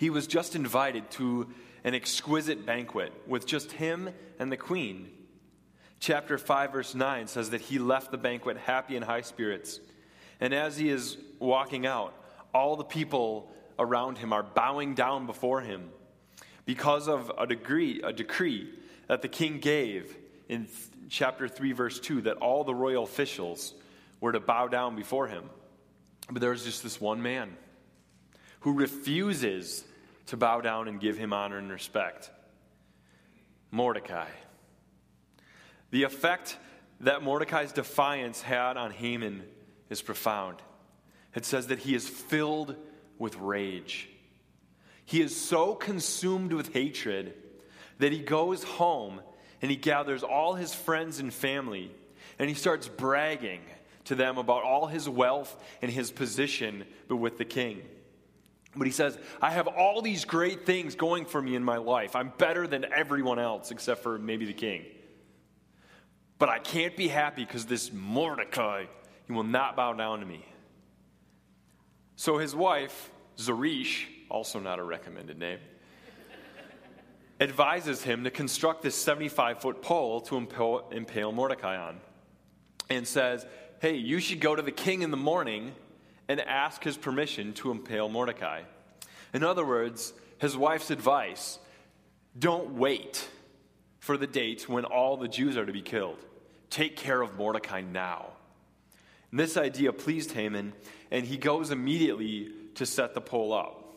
He 0.00 0.08
was 0.08 0.26
just 0.26 0.56
invited 0.56 1.10
to 1.12 1.46
an 1.84 1.94
exquisite 1.94 2.64
banquet 2.64 3.12
with 3.26 3.44
just 3.44 3.70
him 3.70 4.08
and 4.38 4.50
the 4.50 4.56
queen. 4.56 5.10
Chapter 5.98 6.38
5, 6.38 6.72
verse 6.72 6.94
9 6.94 7.26
says 7.26 7.50
that 7.50 7.60
he 7.60 7.78
left 7.78 8.10
the 8.10 8.16
banquet 8.16 8.56
happy 8.56 8.96
and 8.96 9.04
high 9.04 9.20
spirits. 9.20 9.78
And 10.40 10.54
as 10.54 10.78
he 10.78 10.88
is 10.88 11.18
walking 11.38 11.84
out, 11.84 12.14
all 12.54 12.76
the 12.76 12.84
people 12.84 13.52
around 13.78 14.16
him 14.16 14.32
are 14.32 14.42
bowing 14.42 14.94
down 14.94 15.26
before 15.26 15.60
him 15.60 15.90
because 16.64 17.06
of 17.06 17.30
a 17.36 17.46
degree, 17.46 18.00
a 18.02 18.10
decree 18.10 18.72
that 19.06 19.20
the 19.20 19.28
king 19.28 19.58
gave 19.58 20.16
in 20.48 20.66
chapter 21.10 21.46
3, 21.46 21.72
verse 21.72 22.00
2, 22.00 22.22
that 22.22 22.38
all 22.38 22.64
the 22.64 22.74
royal 22.74 23.04
officials 23.04 23.74
were 24.18 24.32
to 24.32 24.40
bow 24.40 24.66
down 24.66 24.96
before 24.96 25.28
him. 25.28 25.44
But 26.30 26.40
there's 26.40 26.64
just 26.64 26.82
this 26.82 26.98
one 26.98 27.20
man 27.20 27.54
who 28.60 28.72
refuses 28.72 29.84
to 30.30 30.36
bow 30.36 30.60
down 30.60 30.86
and 30.86 31.00
give 31.00 31.18
him 31.18 31.32
honor 31.32 31.58
and 31.58 31.70
respect 31.70 32.30
Mordecai. 33.72 34.28
The 35.90 36.04
effect 36.04 36.56
that 37.00 37.22
Mordecai's 37.22 37.72
defiance 37.72 38.40
had 38.40 38.76
on 38.76 38.92
Haman 38.92 39.42
is 39.88 40.02
profound. 40.02 40.58
It 41.34 41.44
says 41.44 41.66
that 41.66 41.80
he 41.80 41.96
is 41.96 42.08
filled 42.08 42.76
with 43.18 43.36
rage. 43.36 44.08
He 45.04 45.20
is 45.20 45.34
so 45.34 45.74
consumed 45.74 46.52
with 46.52 46.72
hatred 46.72 47.34
that 47.98 48.12
he 48.12 48.20
goes 48.20 48.62
home 48.62 49.20
and 49.60 49.68
he 49.70 49.76
gathers 49.76 50.22
all 50.22 50.54
his 50.54 50.72
friends 50.72 51.18
and 51.18 51.34
family 51.34 51.90
and 52.38 52.48
he 52.48 52.54
starts 52.54 52.86
bragging 52.86 53.62
to 54.04 54.14
them 54.14 54.38
about 54.38 54.62
all 54.62 54.86
his 54.86 55.08
wealth 55.08 55.60
and 55.82 55.90
his 55.90 56.12
position 56.12 56.84
but 57.08 57.16
with 57.16 57.36
the 57.36 57.44
king. 57.44 57.82
But 58.76 58.86
he 58.86 58.92
says, 58.92 59.18
I 59.42 59.50
have 59.50 59.66
all 59.66 60.00
these 60.00 60.24
great 60.24 60.64
things 60.64 60.94
going 60.94 61.24
for 61.24 61.42
me 61.42 61.56
in 61.56 61.64
my 61.64 61.78
life. 61.78 62.14
I'm 62.14 62.32
better 62.38 62.66
than 62.66 62.86
everyone 62.92 63.38
else 63.38 63.70
except 63.70 64.02
for 64.02 64.18
maybe 64.18 64.46
the 64.46 64.52
king. 64.52 64.84
But 66.38 66.48
I 66.48 66.58
can't 66.58 66.96
be 66.96 67.08
happy 67.08 67.44
because 67.44 67.66
this 67.66 67.92
Mordecai, 67.92 68.84
he 69.26 69.32
will 69.32 69.42
not 69.42 69.76
bow 69.76 69.92
down 69.92 70.20
to 70.20 70.26
me. 70.26 70.44
So 72.16 72.38
his 72.38 72.54
wife, 72.54 73.10
Zeresh, 73.38 74.06
also 74.30 74.60
not 74.60 74.78
a 74.78 74.84
recommended 74.84 75.38
name, 75.38 75.58
advises 77.40 78.02
him 78.02 78.24
to 78.24 78.30
construct 78.30 78.82
this 78.82 78.94
75 78.94 79.60
foot 79.60 79.82
pole 79.82 80.20
to 80.22 80.36
impale, 80.36 80.88
impale 80.92 81.32
Mordecai 81.32 81.76
on. 81.76 82.00
and 82.88 83.06
says, 83.06 83.44
Hey, 83.80 83.96
you 83.96 84.20
should 84.20 84.40
go 84.40 84.54
to 84.54 84.62
the 84.62 84.72
king 84.72 85.02
in 85.02 85.10
the 85.10 85.16
morning 85.16 85.72
and 86.30 86.40
ask 86.42 86.84
his 86.84 86.96
permission 86.96 87.52
to 87.52 87.72
impale 87.72 88.08
Mordecai. 88.08 88.62
In 89.34 89.42
other 89.42 89.66
words, 89.66 90.12
his 90.38 90.56
wife's 90.56 90.92
advice 90.92 91.58
don't 92.38 92.74
wait 92.74 93.28
for 93.98 94.16
the 94.16 94.28
date 94.28 94.68
when 94.68 94.84
all 94.84 95.16
the 95.16 95.26
Jews 95.26 95.56
are 95.56 95.66
to 95.66 95.72
be 95.72 95.82
killed. 95.82 96.24
Take 96.70 96.96
care 96.96 97.20
of 97.20 97.36
Mordecai 97.36 97.80
now. 97.80 98.26
And 99.32 99.40
this 99.40 99.56
idea 99.56 99.92
pleased 99.92 100.30
Haman, 100.30 100.72
and 101.10 101.26
he 101.26 101.36
goes 101.36 101.72
immediately 101.72 102.52
to 102.76 102.86
set 102.86 103.12
the 103.12 103.20
pole 103.20 103.52
up. 103.52 103.92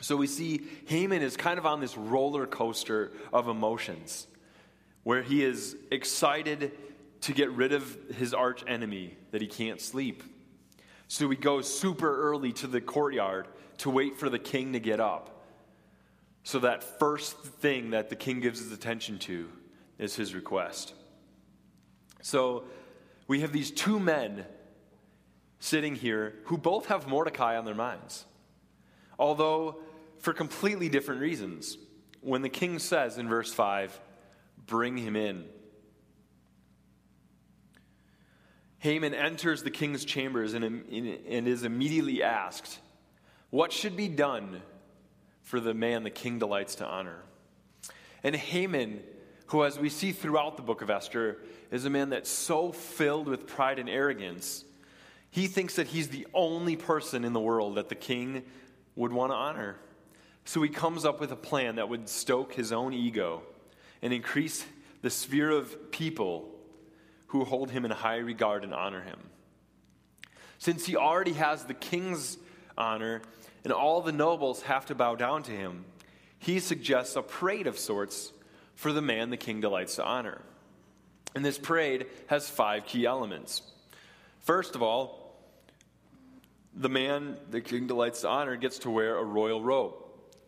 So 0.00 0.14
we 0.14 0.28
see 0.28 0.62
Haman 0.86 1.22
is 1.22 1.36
kind 1.36 1.58
of 1.58 1.66
on 1.66 1.80
this 1.80 1.96
roller 1.96 2.46
coaster 2.46 3.10
of 3.32 3.48
emotions 3.48 4.28
where 5.02 5.22
he 5.22 5.44
is 5.44 5.74
excited 5.90 6.70
to 7.22 7.32
get 7.32 7.50
rid 7.50 7.72
of 7.72 7.98
his 8.16 8.32
arch 8.32 8.62
enemy 8.68 9.16
that 9.32 9.42
he 9.42 9.48
can't 9.48 9.80
sleep. 9.80 10.22
So 11.12 11.28
he 11.28 11.36
goes 11.36 11.68
super 11.68 12.22
early 12.30 12.52
to 12.54 12.66
the 12.66 12.80
courtyard 12.80 13.46
to 13.76 13.90
wait 13.90 14.18
for 14.18 14.30
the 14.30 14.38
king 14.38 14.72
to 14.72 14.80
get 14.80 14.98
up. 14.98 15.44
So 16.42 16.60
that 16.60 16.98
first 16.98 17.36
thing 17.36 17.90
that 17.90 18.08
the 18.08 18.16
king 18.16 18.40
gives 18.40 18.60
his 18.60 18.72
attention 18.72 19.18
to 19.18 19.50
is 19.98 20.16
his 20.16 20.34
request. 20.34 20.94
So 22.22 22.64
we 23.28 23.40
have 23.42 23.52
these 23.52 23.70
two 23.70 24.00
men 24.00 24.46
sitting 25.58 25.96
here 25.96 26.36
who 26.44 26.56
both 26.56 26.86
have 26.86 27.06
Mordecai 27.06 27.58
on 27.58 27.66
their 27.66 27.74
minds. 27.74 28.24
Although 29.18 29.82
for 30.18 30.32
completely 30.32 30.88
different 30.88 31.20
reasons. 31.20 31.76
When 32.22 32.40
the 32.40 32.48
king 32.48 32.78
says 32.78 33.18
in 33.18 33.28
verse 33.28 33.52
5, 33.52 34.00
bring 34.64 34.96
him 34.96 35.16
in. 35.16 35.44
Haman 38.82 39.14
enters 39.14 39.62
the 39.62 39.70
king's 39.70 40.04
chambers 40.04 40.54
and, 40.54 40.64
and 40.64 41.46
is 41.46 41.62
immediately 41.62 42.20
asked, 42.20 42.80
What 43.50 43.70
should 43.72 43.96
be 43.96 44.08
done 44.08 44.60
for 45.44 45.60
the 45.60 45.72
man 45.72 46.02
the 46.02 46.10
king 46.10 46.40
delights 46.40 46.74
to 46.76 46.84
honor? 46.84 47.22
And 48.24 48.34
Haman, 48.34 49.00
who, 49.46 49.62
as 49.62 49.78
we 49.78 49.88
see 49.88 50.10
throughout 50.10 50.56
the 50.56 50.64
book 50.64 50.82
of 50.82 50.90
Esther, 50.90 51.38
is 51.70 51.84
a 51.84 51.90
man 51.90 52.10
that's 52.10 52.28
so 52.28 52.72
filled 52.72 53.28
with 53.28 53.46
pride 53.46 53.78
and 53.78 53.88
arrogance, 53.88 54.64
he 55.30 55.46
thinks 55.46 55.76
that 55.76 55.86
he's 55.86 56.08
the 56.08 56.26
only 56.34 56.74
person 56.74 57.24
in 57.24 57.32
the 57.32 57.40
world 57.40 57.76
that 57.76 57.88
the 57.88 57.94
king 57.94 58.42
would 58.96 59.12
want 59.12 59.30
to 59.30 59.36
honor. 59.36 59.76
So 60.44 60.60
he 60.60 60.68
comes 60.68 61.04
up 61.04 61.20
with 61.20 61.30
a 61.30 61.36
plan 61.36 61.76
that 61.76 61.88
would 61.88 62.08
stoke 62.08 62.52
his 62.52 62.72
own 62.72 62.94
ego 62.94 63.42
and 64.02 64.12
increase 64.12 64.66
the 65.02 65.10
sphere 65.10 65.50
of 65.50 65.92
people 65.92 66.51
who 67.32 67.44
hold 67.44 67.70
him 67.70 67.84
in 67.84 67.90
high 67.90 68.18
regard 68.18 68.62
and 68.62 68.72
honor 68.72 69.02
him. 69.02 69.18
Since 70.58 70.86
he 70.86 70.96
already 70.96 71.32
has 71.32 71.64
the 71.64 71.74
king's 71.74 72.38
honor 72.78 73.22
and 73.64 73.72
all 73.72 74.00
the 74.00 74.12
nobles 74.12 74.62
have 74.62 74.86
to 74.86 74.94
bow 74.94 75.16
down 75.16 75.42
to 75.44 75.52
him, 75.52 75.84
he 76.38 76.60
suggests 76.60 77.16
a 77.16 77.22
parade 77.22 77.66
of 77.66 77.78
sorts 77.78 78.32
for 78.74 78.92
the 78.92 79.02
man 79.02 79.30
the 79.30 79.36
king 79.36 79.60
delights 79.60 79.96
to 79.96 80.04
honor. 80.04 80.40
And 81.34 81.44
this 81.44 81.58
parade 81.58 82.06
has 82.26 82.48
five 82.48 82.86
key 82.86 83.06
elements. 83.06 83.62
First 84.40 84.74
of 84.74 84.82
all, 84.82 85.40
the 86.74 86.88
man 86.88 87.36
the 87.50 87.60
king 87.60 87.86
delights 87.86 88.22
to 88.22 88.28
honor 88.28 88.56
gets 88.56 88.78
to 88.80 88.90
wear 88.90 89.16
a 89.16 89.24
royal 89.24 89.62
robe 89.62 89.94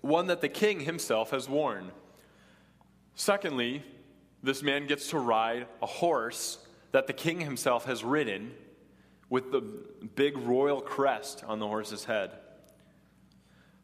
one 0.05 0.27
that 0.27 0.43
the 0.43 0.49
king 0.51 0.81
himself 0.81 1.31
has 1.31 1.49
worn. 1.49 1.91
Secondly, 3.15 3.83
this 4.43 4.63
man 4.63 4.87
gets 4.87 5.09
to 5.09 5.19
ride 5.19 5.67
a 5.81 5.87
horse 5.87 6.59
that 6.95 7.09
the 7.09 7.13
king 7.13 7.41
himself 7.41 7.87
has 7.87 8.05
ridden 8.05 8.53
with 9.29 9.51
the 9.51 9.61
big 10.15 10.39
royal 10.39 10.81
crest 10.81 11.43
on 11.45 11.59
the 11.59 11.67
horse's 11.67 12.05
head. 12.05 12.31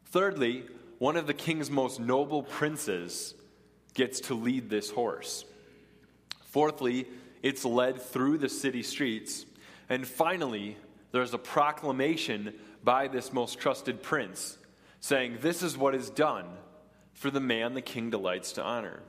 Thirdly, 0.05 0.63
one 0.97 1.17
of 1.17 1.27
the 1.27 1.33
king's 1.33 1.69
most 1.69 1.99
noble 1.99 2.41
princes 2.41 3.33
gets 3.95 4.21
to 4.21 4.33
lead 4.33 4.69
this 4.69 4.89
horse. 4.89 5.43
Fourthly, 6.51 7.05
it's 7.43 7.65
led 7.65 8.01
through 8.01 8.37
the 8.37 8.47
city 8.47 8.81
streets. 8.81 9.45
And 9.89 10.07
finally, 10.07 10.77
there's 11.11 11.33
a 11.33 11.37
proclamation 11.37 12.53
by 12.81 13.09
this 13.09 13.33
most 13.33 13.59
trusted 13.59 14.01
prince 14.01 14.57
saying, 15.01 15.39
This 15.41 15.63
is 15.63 15.77
what 15.77 15.95
is 15.95 16.09
done 16.09 16.45
for 17.13 17.29
the 17.29 17.41
man 17.41 17.73
the 17.73 17.81
king 17.81 18.09
delights 18.09 18.53
to 18.53 18.63
honor. 18.63 19.01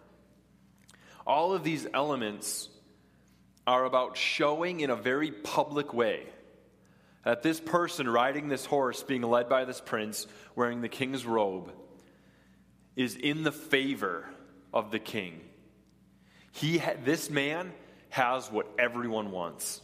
All 1.25 1.55
of 1.55 1.63
these 1.63 1.87
elements 1.95 2.69
are 3.67 3.85
about 3.85 4.17
showing 4.17 4.81
in 4.81 4.91
a 4.91 4.97
very 4.97 5.31
public 5.31 5.95
way 5.95 6.27
that 7.25 7.43
this 7.43 7.61
person 7.61 8.09
riding 8.09 8.49
this 8.49 8.65
horse, 8.65 9.03
being 9.03 9.23
led 9.23 9.49
by 9.49 9.65
this 9.65 9.81
prince, 9.81 10.27
wearing 10.57 10.81
the 10.81 10.89
king's 10.89 11.25
robe, 11.25 11.73
is 12.97 13.15
in 13.15 13.43
the 13.45 13.53
favor 13.53 14.29
of 14.73 14.91
the 14.91 14.99
king. 14.99 15.41
He 16.51 16.79
ha- 16.79 16.97
this 17.05 17.31
man 17.31 17.73
has 18.11 18.51
what 18.51 18.67
everyone 18.79 19.31
wants. 19.31 19.81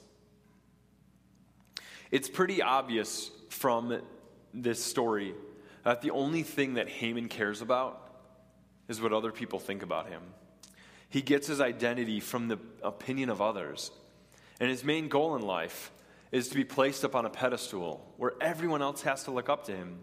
It's 2.11 2.29
pretty 2.29 2.61
obvious 2.61 3.31
from 3.51 4.03
this 4.53 4.83
story 4.83 5.35
that 5.85 6.03
the 6.03 6.11
only 6.11 6.43
thing 6.43 6.75
that 6.75 6.89
Haman 6.89 7.29
cares 7.29 7.63
about 7.63 8.05
is 8.89 9.01
what 9.01 9.13
other 9.13 9.33
people 9.33 9.59
think 9.59 9.83
about 9.83 10.09
him. 10.09 10.23
He 11.09 11.23
gets 11.23 11.47
his 11.47 11.61
identity 11.61 12.21
from 12.21 12.49
the 12.49 12.59
opinion 12.83 13.31
of 13.31 13.41
others. 13.41 13.91
And 14.61 14.69
his 14.69 14.85
main 14.85 15.09
goal 15.09 15.37
in 15.37 15.43
life 15.43 15.91
is 16.33 16.49
to 16.49 16.55
be 16.55 16.65
placed 16.65 17.05
upon 17.05 17.25
a 17.25 17.31
pedestal 17.31 18.13
where 18.17 18.33
everyone 18.41 18.83
else 18.83 19.03
has 19.03 19.25
to 19.25 19.31
look 19.31 19.49
up 19.49 19.65
to 19.67 19.77
him. 19.77 19.99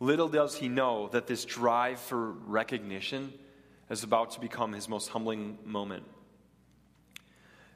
Little 0.00 0.28
does 0.28 0.56
he 0.56 0.68
know 0.68 1.08
that 1.08 1.26
this 1.26 1.44
drive 1.44 1.98
for 1.98 2.32
recognition 2.32 3.32
is 3.90 4.02
about 4.02 4.32
to 4.32 4.40
become 4.40 4.72
his 4.72 4.88
most 4.88 5.08
humbling 5.08 5.58
moment. 5.64 6.04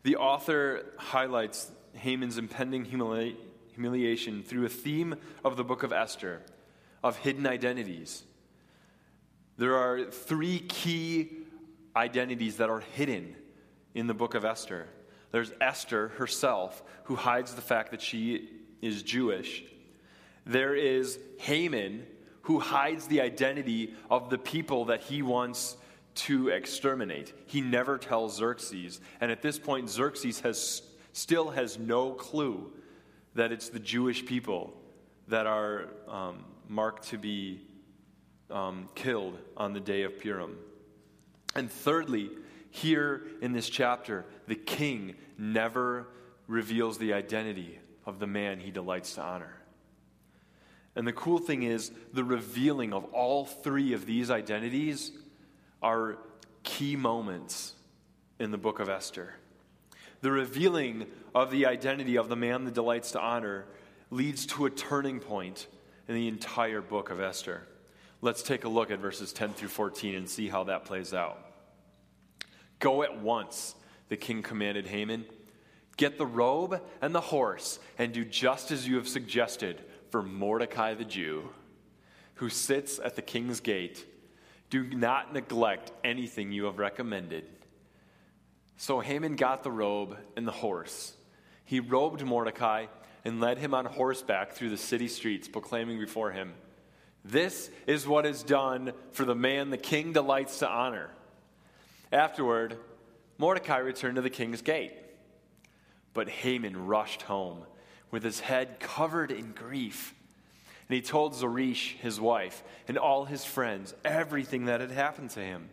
The 0.03 0.17
author 0.17 0.87
highlights 0.97 1.71
Haman's 1.95 2.39
impending 2.39 2.87
humili- 2.87 3.37
humiliation 3.73 4.43
through 4.43 4.65
a 4.65 4.71
theme 4.71 5.17
of 5.45 5.57
the 5.57 5.65
book 5.65 5.83
of 5.83 5.93
Esther 5.93 6.43
of 7.03 7.17
hidden 7.17 7.47
identities. 7.47 8.23
There 9.57 9.77
are 9.77 10.05
three 10.05 10.59
key 10.61 11.31
identities 11.97 12.57
that 12.59 12.71
are 12.71 12.81
hidden 12.81 13.35
in 13.95 14.07
the 14.07 14.15
book 14.15 14.35
of 14.35 14.45
Esther. 14.45 14.87
There's 15.33 15.53
Esther 15.61 16.09
herself, 16.09 16.83
who 17.05 17.17
hides 17.17 17.55
the 17.55 17.63
fact 17.63 17.91
that 17.93 18.03
she 18.03 18.51
is 18.83 19.03
Jewish. 19.03 19.65
There 20.45 20.75
is 20.75 21.19
Haman, 21.39 22.07
who 22.43 22.59
hides 22.59 23.07
the 23.07 23.21
identity 23.21 23.95
of 24.11 24.31
the 24.31 24.39
people 24.39 24.87
that 24.87 25.03
he 25.03 25.23
wants 25.23 25.77
to 26.15 26.49
exterminate. 26.49 27.33
He 27.47 27.61
never 27.61 27.99
tells 27.99 28.37
Xerxes. 28.37 29.01
And 29.21 29.31
at 29.31 29.43
this 29.43 29.59
point, 29.59 29.89
Xerxes 29.89 30.41
has, 30.41 30.83
still 31.13 31.51
has 31.51 31.79
no 31.79 32.13
clue 32.13 32.73
that 33.35 33.53
it's 33.53 33.69
the 33.69 33.79
Jewish 33.79 34.27
people 34.27 34.75
that 35.29 35.47
are 35.47 35.89
um, 36.09 36.45
marked 36.69 37.09
to 37.09 37.19
be 37.19 37.61
um, 38.51 38.89
killed 38.95 39.39
on 39.57 39.73
the 39.73 39.81
day 39.81 40.03
of 40.03 40.19
Purim. 40.19 40.57
And 41.55 41.71
thirdly, 41.71 42.31
here 42.71 43.23
in 43.43 43.53
this 43.53 43.69
chapter, 43.69 44.25
the 44.47 44.55
king 44.55 45.15
never 45.37 46.09
reveals 46.47 46.99
the 46.99 47.13
identity 47.13 47.79
of 48.07 48.19
the 48.19 48.27
man 48.27 48.61
he 48.61 48.71
delights 48.71 49.15
to 49.15 49.23
honor. 49.23 49.57
And 50.97 51.07
the 51.07 51.13
cool 51.13 51.39
thing 51.39 51.63
is, 51.63 51.93
the 52.13 52.25
revealing 52.25 52.93
of 52.93 53.05
all 53.13 53.45
three 53.45 53.93
of 53.93 54.07
these 54.07 54.31
identities 54.31 55.13
are 55.83 56.19
key 56.63 56.97
moments 56.97 57.75
in 58.39 58.51
the 58.51 58.59
book 58.59 58.81
of 58.81 58.89
Esther. 58.89 59.35
The 60.21 60.31
revealing 60.31 61.07
of 61.35 61.51
the 61.51 61.67
identity 61.67 62.17
of 62.17 62.29
the 62.29 62.37
man 62.37 62.65
that 62.65 62.75
delights 62.75 63.13
to 63.13 63.21
honor 63.21 63.67
leads 64.11 64.47
to 64.47 64.67
a 64.67 64.71
turning 64.71 65.21
point 65.21 65.69
in 66.09 66.15
the 66.15 66.29
entire 66.29 66.83
book 66.83 67.11
of 67.11 67.21
Esther. 67.21 67.67
Let's 68.23 68.43
take 68.43 68.65
a 68.65 68.69
look 68.69 68.91
at 68.91 68.99
verses 68.99 69.33
10 69.33 69.55
through 69.55 69.69
14 69.69 70.15
and 70.15 70.29
see 70.29 70.49
how 70.49 70.65
that 70.65 70.85
plays 70.85 71.15
out. 71.15 71.39
Go 72.79 73.03
at 73.03 73.21
once, 73.21 73.75
the 74.09 74.17
king 74.17 74.43
commanded 74.43 74.87
Haman. 74.87 75.25
Get 75.97 76.19
the 76.19 76.27
robe 76.27 76.81
and 77.01 77.15
the 77.15 77.21
horse, 77.21 77.79
and 77.99 78.13
do 78.13 78.25
just 78.25 78.71
as 78.71 78.87
you 78.87 78.97
have 78.97 79.09
suggested 79.09 79.83
for 80.11 80.23
Mordecai 80.23 80.95
the 80.95 81.05
Jew, 81.05 81.49
who 82.35 82.49
sits 82.49 82.99
at 82.99 83.17
the 83.17 83.23
king's 83.23 83.61
gate. 83.61 84.07
Do 84.71 84.85
not 84.85 85.33
neglect 85.33 85.93
anything 86.05 86.53
you 86.53 86.65
have 86.65 86.79
recommended. 86.79 87.45
So 88.77 89.01
Haman 89.01 89.37
got 89.37 89.63
the 89.63 89.71
robe 89.71 90.17
and 90.37 90.47
the 90.47 90.53
horse. 90.53 91.13
He 91.65 91.81
robed 91.81 92.25
Mordecai 92.25 92.87
and 93.25 93.41
led 93.41 93.59
him 93.59 93.75
on 93.75 93.85
horseback 93.85 94.53
through 94.53 94.71
the 94.71 94.79
city 94.79 95.09
streets, 95.09 95.49
proclaiming 95.49 95.99
before 95.99 96.31
him, 96.31 96.55
This 97.25 97.71
is 97.87 98.07
what 98.07 98.27
is 98.27 98.43
done 98.43 98.93
for 99.13 99.25
the 99.25 99.35
man 99.35 99.71
the 99.71 99.77
king 99.77 100.13
delights 100.13 100.61
to 100.61 100.69
honor. 100.69 101.11
Afterward, 102.13 102.77
Mordecai 103.39 103.79
returned 103.79 104.17
to 104.17 104.23
the 104.23 104.31
king's 104.31 104.63
gate. 104.63 104.93
But 106.13 106.29
Haman 106.29 106.87
rushed 106.87 107.23
home 107.23 107.65
with 108.11 108.23
his 108.23 108.41
head 108.41 108.81
covered 108.81 109.31
in 109.31 109.53
grief. 109.53 110.15
And 110.89 110.97
he 110.97 111.03
told 111.03 111.35
Zeresh, 111.35 111.97
his 111.99 112.21
wife, 112.21 112.65
and 112.89 112.99
all 112.99 113.25
his 113.25 113.45
friends 113.45 113.95
everything 114.05 114.65
that 114.65 114.81
had 114.81 114.91
happened 114.91 115.31
to 115.31 115.41
him. 115.41 115.69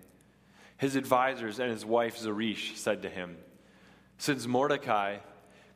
His 0.78 0.96
advisers 0.96 1.60
and 1.60 1.72
his 1.72 1.84
wife 1.84 2.18
Zeresh 2.18 2.76
said 2.76 3.02
to 3.02 3.10
him, 3.10 3.38
Since 4.20 4.46
Mordecai, 4.46 5.18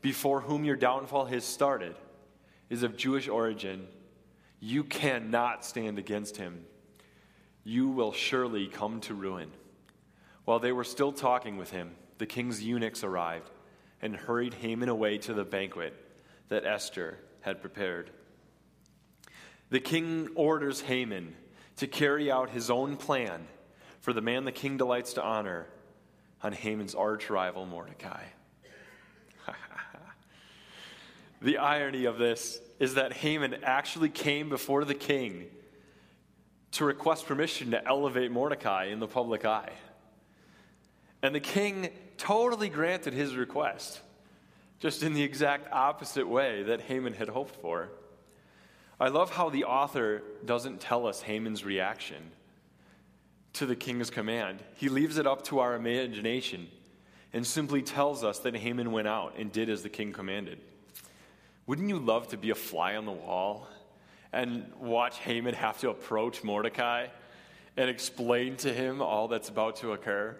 before 0.01 0.41
whom 0.41 0.63
your 0.63 0.75
downfall 0.75 1.25
has 1.25 1.43
started, 1.43 1.95
is 2.69 2.83
of 2.83 2.97
Jewish 2.97 3.27
origin, 3.27 3.87
you 4.61 4.83
cannot 4.83 5.65
stand 5.65 5.97
against 5.99 6.37
him. 6.37 6.65
You 7.63 7.89
will 7.89 8.13
surely 8.13 8.67
come 8.67 9.01
to 9.01 9.13
ruin. 9.13 9.51
While 10.45 10.59
they 10.59 10.71
were 10.71 10.83
still 10.83 11.11
talking 11.11 11.57
with 11.57 11.71
him, 11.71 11.95
the 12.19 12.27
king's 12.27 12.63
eunuchs 12.63 13.03
arrived 13.03 13.49
and 14.01 14.15
hurried 14.15 14.53
Haman 14.53 14.87
away 14.87 15.17
to 15.17 15.33
the 15.33 15.43
banquet 15.43 15.93
that 16.49 16.65
Esther 16.65 17.17
had 17.41 17.59
prepared. 17.59 18.11
The 19.71 19.79
king 19.79 20.29
orders 20.35 20.81
Haman 20.81 21.35
to 21.77 21.87
carry 21.87 22.31
out 22.31 22.51
his 22.51 22.69
own 22.69 22.97
plan 22.97 23.47
for 23.99 24.13
the 24.13 24.21
man 24.21 24.45
the 24.45 24.51
king 24.51 24.77
delights 24.77 25.13
to 25.13 25.23
honor 25.23 25.67
on 26.43 26.53
Haman's 26.53 26.93
arch 26.93 27.29
rival 27.29 27.65
Mordecai. 27.65 28.23
The 31.41 31.57
irony 31.57 32.05
of 32.05 32.17
this 32.17 32.59
is 32.79 32.95
that 32.95 33.13
Haman 33.13 33.57
actually 33.63 34.09
came 34.09 34.49
before 34.49 34.85
the 34.85 34.93
king 34.93 35.45
to 36.71 36.85
request 36.85 37.25
permission 37.25 37.71
to 37.71 37.87
elevate 37.87 38.31
Mordecai 38.31 38.85
in 38.85 38.99
the 38.99 39.07
public 39.07 39.45
eye. 39.45 39.73
And 41.21 41.35
the 41.35 41.39
king 41.39 41.89
totally 42.17 42.69
granted 42.69 43.13
his 43.13 43.35
request, 43.35 44.01
just 44.79 45.03
in 45.03 45.13
the 45.13 45.23
exact 45.23 45.71
opposite 45.71 46.27
way 46.27 46.63
that 46.63 46.81
Haman 46.81 47.13
had 47.13 47.29
hoped 47.29 47.55
for. 47.55 47.89
I 48.99 49.09
love 49.09 49.31
how 49.31 49.49
the 49.49 49.65
author 49.65 50.23
doesn't 50.45 50.79
tell 50.79 51.07
us 51.07 51.21
Haman's 51.21 51.65
reaction 51.65 52.31
to 53.53 53.65
the 53.65 53.75
king's 53.75 54.09
command. 54.09 54.59
He 54.75 54.89
leaves 54.89 55.17
it 55.17 55.27
up 55.27 55.43
to 55.45 55.59
our 55.59 55.75
imagination 55.75 56.67
and 57.33 57.45
simply 57.45 57.81
tells 57.81 58.23
us 58.23 58.39
that 58.39 58.55
Haman 58.55 58.91
went 58.91 59.07
out 59.07 59.35
and 59.37 59.51
did 59.51 59.69
as 59.69 59.83
the 59.83 59.89
king 59.89 60.13
commanded. 60.13 60.59
Wouldn't 61.71 61.87
you 61.87 61.99
love 61.99 62.27
to 62.27 62.37
be 62.37 62.49
a 62.49 62.55
fly 62.55 62.97
on 62.97 63.05
the 63.05 63.13
wall 63.13 63.65
and 64.33 64.73
watch 64.77 65.19
Haman 65.19 65.53
have 65.53 65.79
to 65.79 65.89
approach 65.89 66.43
Mordecai 66.43 67.07
and 67.77 67.89
explain 67.89 68.57
to 68.57 68.73
him 68.73 69.01
all 69.01 69.29
that's 69.29 69.47
about 69.47 69.77
to 69.77 69.93
occur? 69.93 70.35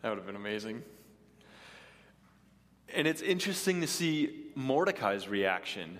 That 0.00 0.08
would 0.08 0.16
have 0.16 0.24
been 0.24 0.36
amazing. 0.36 0.82
And 2.94 3.06
it's 3.06 3.20
interesting 3.20 3.82
to 3.82 3.86
see 3.86 4.46
Mordecai's 4.54 5.28
reaction 5.28 5.98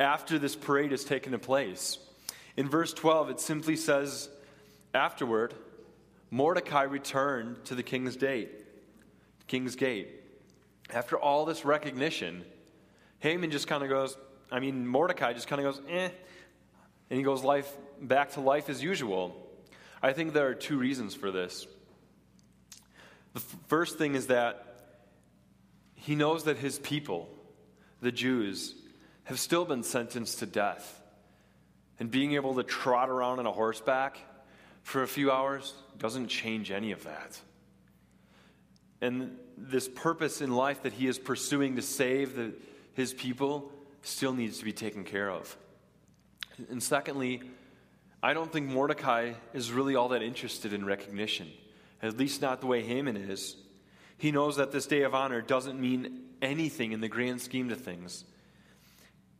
after 0.00 0.40
this 0.40 0.56
parade 0.56 0.90
has 0.90 1.04
taken 1.04 1.38
place. 1.38 1.98
In 2.56 2.68
verse 2.68 2.92
12, 2.92 3.30
it 3.30 3.38
simply 3.38 3.76
says, 3.76 4.28
Afterward, 4.92 5.54
Mordecai 6.32 6.82
returned 6.82 7.64
to 7.66 7.76
the 7.76 7.84
king's 7.84 8.16
gate. 8.16 8.50
King's 9.46 9.76
gate. 9.76 10.08
After 10.90 11.16
all 11.16 11.44
this 11.44 11.64
recognition, 11.64 12.44
Haman 13.24 13.50
just 13.50 13.66
kind 13.66 13.82
of 13.82 13.88
goes, 13.88 14.18
I 14.52 14.60
mean, 14.60 14.86
Mordecai 14.86 15.32
just 15.32 15.48
kind 15.48 15.64
of 15.64 15.74
goes, 15.74 15.82
eh, 15.88 16.10
and 17.08 17.16
he 17.18 17.22
goes 17.22 17.42
life 17.42 17.72
back 17.98 18.32
to 18.32 18.42
life 18.42 18.68
as 18.68 18.82
usual. 18.82 19.34
I 20.02 20.12
think 20.12 20.34
there 20.34 20.46
are 20.46 20.54
two 20.54 20.76
reasons 20.76 21.14
for 21.14 21.30
this. 21.30 21.66
The 23.32 23.40
f- 23.40 23.56
first 23.66 23.96
thing 23.96 24.14
is 24.14 24.26
that 24.26 24.90
he 25.94 26.14
knows 26.14 26.44
that 26.44 26.58
his 26.58 26.78
people, 26.78 27.30
the 28.02 28.12
Jews, 28.12 28.74
have 29.22 29.40
still 29.40 29.64
been 29.64 29.84
sentenced 29.84 30.40
to 30.40 30.46
death. 30.46 31.00
And 31.98 32.10
being 32.10 32.34
able 32.34 32.54
to 32.56 32.62
trot 32.62 33.08
around 33.08 33.38
on 33.38 33.46
a 33.46 33.52
horseback 33.52 34.18
for 34.82 35.02
a 35.02 35.08
few 35.08 35.32
hours 35.32 35.72
doesn't 35.96 36.28
change 36.28 36.70
any 36.70 36.92
of 36.92 37.04
that. 37.04 37.40
And 39.00 39.38
this 39.56 39.88
purpose 39.88 40.42
in 40.42 40.54
life 40.54 40.82
that 40.82 40.92
he 40.92 41.06
is 41.06 41.18
pursuing 41.18 41.76
to 41.76 41.82
save 41.82 42.36
the, 42.36 42.52
his 42.94 43.12
people 43.12 43.70
still 44.02 44.32
needs 44.32 44.58
to 44.58 44.64
be 44.64 44.72
taken 44.72 45.04
care 45.04 45.30
of. 45.30 45.56
And 46.70 46.82
secondly, 46.82 47.42
I 48.22 48.32
don't 48.32 48.50
think 48.50 48.68
Mordecai 48.68 49.34
is 49.52 49.72
really 49.72 49.96
all 49.96 50.08
that 50.08 50.22
interested 50.22 50.72
in 50.72 50.84
recognition, 50.84 51.50
at 52.02 52.16
least 52.16 52.40
not 52.40 52.60
the 52.60 52.66
way 52.66 52.82
Haman 52.82 53.16
is. 53.16 53.56
He 54.16 54.30
knows 54.30 54.56
that 54.56 54.72
this 54.72 54.86
day 54.86 55.02
of 55.02 55.14
honor 55.14 55.42
doesn't 55.42 55.80
mean 55.80 56.22
anything 56.40 56.92
in 56.92 57.00
the 57.00 57.08
grand 57.08 57.40
scheme 57.40 57.70
of 57.70 57.80
things. 57.80 58.24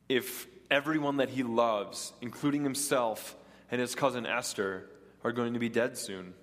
If 0.08 0.46
everyone 0.70 1.18
that 1.18 1.30
he 1.30 1.42
loves, 1.42 2.12
including 2.20 2.64
himself 2.64 3.36
and 3.70 3.80
his 3.80 3.94
cousin 3.94 4.26
Esther, 4.26 4.90
are 5.22 5.32
going 5.32 5.54
to 5.54 5.58
be 5.58 5.68
dead 5.68 5.96
soon. 5.96 6.34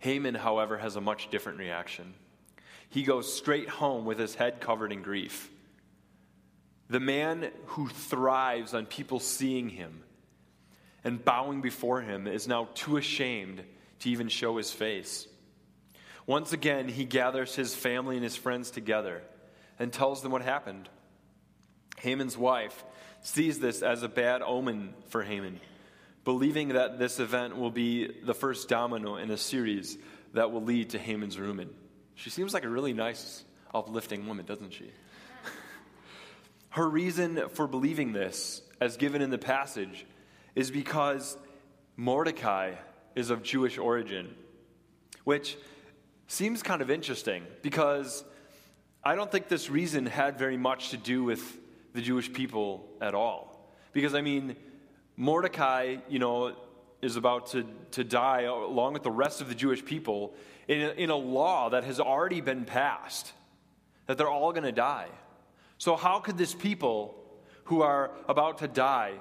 Haman, 0.00 0.34
however, 0.34 0.78
has 0.78 0.96
a 0.96 1.00
much 1.00 1.30
different 1.30 1.58
reaction. 1.58 2.14
He 2.88 3.04
goes 3.04 3.32
straight 3.32 3.68
home 3.68 4.04
with 4.04 4.18
his 4.18 4.34
head 4.34 4.60
covered 4.60 4.92
in 4.92 5.02
grief. 5.02 5.50
The 6.90 7.00
man 7.00 7.52
who 7.66 7.88
thrives 7.88 8.74
on 8.74 8.84
people 8.84 9.20
seeing 9.20 9.68
him 9.68 10.02
and 11.04 11.24
bowing 11.24 11.60
before 11.60 12.00
him 12.00 12.26
is 12.26 12.48
now 12.48 12.68
too 12.74 12.96
ashamed 12.96 13.62
to 14.00 14.10
even 14.10 14.28
show 14.28 14.56
his 14.56 14.72
face. 14.72 15.28
Once 16.26 16.52
again, 16.52 16.88
he 16.88 17.04
gathers 17.04 17.54
his 17.54 17.76
family 17.76 18.16
and 18.16 18.24
his 18.24 18.34
friends 18.34 18.72
together 18.72 19.22
and 19.78 19.92
tells 19.92 20.20
them 20.20 20.32
what 20.32 20.42
happened. 20.42 20.88
Haman's 21.98 22.36
wife 22.36 22.84
sees 23.22 23.60
this 23.60 23.82
as 23.82 24.02
a 24.02 24.08
bad 24.08 24.42
omen 24.42 24.92
for 25.10 25.22
Haman, 25.22 25.60
believing 26.24 26.70
that 26.70 26.98
this 26.98 27.20
event 27.20 27.56
will 27.56 27.70
be 27.70 28.08
the 28.24 28.34
first 28.34 28.68
domino 28.68 29.14
in 29.14 29.30
a 29.30 29.36
series 29.36 29.96
that 30.34 30.50
will 30.50 30.64
lead 30.64 30.90
to 30.90 30.98
Haman's 30.98 31.38
ruin. 31.38 31.70
She 32.16 32.30
seems 32.30 32.52
like 32.52 32.64
a 32.64 32.68
really 32.68 32.94
nice, 32.94 33.44
uplifting 33.72 34.26
woman, 34.26 34.44
doesn't 34.44 34.72
she? 34.72 34.90
Her 36.70 36.88
reason 36.88 37.48
for 37.50 37.66
believing 37.66 38.12
this, 38.12 38.62
as 38.80 38.96
given 38.96 39.22
in 39.22 39.30
the 39.30 39.38
passage, 39.38 40.06
is 40.54 40.70
because 40.70 41.36
Mordecai 41.96 42.74
is 43.14 43.30
of 43.30 43.42
Jewish 43.42 43.76
origin, 43.76 44.34
which 45.24 45.56
seems 46.28 46.62
kind 46.62 46.80
of 46.80 46.90
interesting 46.90 47.42
because 47.62 48.24
I 49.02 49.16
don't 49.16 49.30
think 49.30 49.48
this 49.48 49.68
reason 49.68 50.06
had 50.06 50.38
very 50.38 50.56
much 50.56 50.90
to 50.90 50.96
do 50.96 51.24
with 51.24 51.58
the 51.92 52.00
Jewish 52.00 52.32
people 52.32 52.86
at 53.00 53.14
all. 53.14 53.74
Because, 53.92 54.14
I 54.14 54.20
mean, 54.20 54.54
Mordecai, 55.16 55.96
you 56.08 56.20
know, 56.20 56.54
is 57.02 57.16
about 57.16 57.48
to, 57.48 57.66
to 57.92 58.04
die 58.04 58.42
along 58.42 58.92
with 58.92 59.02
the 59.02 59.10
rest 59.10 59.40
of 59.40 59.48
the 59.48 59.54
Jewish 59.54 59.84
people 59.84 60.34
in 60.68 60.82
a, 60.82 60.90
in 60.90 61.10
a 61.10 61.16
law 61.16 61.70
that 61.70 61.82
has 61.82 61.98
already 61.98 62.40
been 62.40 62.64
passed, 62.64 63.32
that 64.06 64.18
they're 64.18 64.28
all 64.28 64.52
going 64.52 64.64
to 64.64 64.72
die. 64.72 65.08
So, 65.80 65.96
how 65.96 66.18
could 66.18 66.36
this 66.36 66.52
people 66.52 67.14
who 67.64 67.80
are 67.80 68.10
about 68.28 68.58
to 68.58 68.68
die 68.68 69.14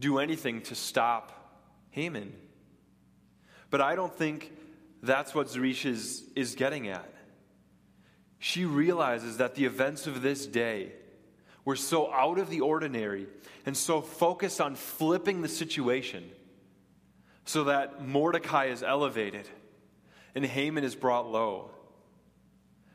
do 0.00 0.18
anything 0.18 0.62
to 0.62 0.74
stop 0.74 1.62
Haman? 1.90 2.34
But 3.70 3.80
I 3.80 3.94
don't 3.94 4.12
think 4.12 4.52
that's 5.00 5.36
what 5.36 5.46
Zeresh 5.46 5.86
is, 5.86 6.24
is 6.34 6.56
getting 6.56 6.88
at. 6.88 7.08
She 8.40 8.64
realizes 8.64 9.36
that 9.36 9.54
the 9.54 9.64
events 9.64 10.08
of 10.08 10.22
this 10.22 10.44
day 10.44 10.90
were 11.64 11.76
so 11.76 12.12
out 12.12 12.40
of 12.40 12.50
the 12.50 12.60
ordinary 12.60 13.28
and 13.64 13.76
so 13.76 14.00
focused 14.00 14.60
on 14.60 14.74
flipping 14.74 15.42
the 15.42 15.48
situation 15.48 16.28
so 17.44 17.62
that 17.64 18.04
Mordecai 18.04 18.64
is 18.66 18.82
elevated 18.82 19.48
and 20.34 20.44
Haman 20.44 20.82
is 20.82 20.96
brought 20.96 21.30
low. 21.30 21.70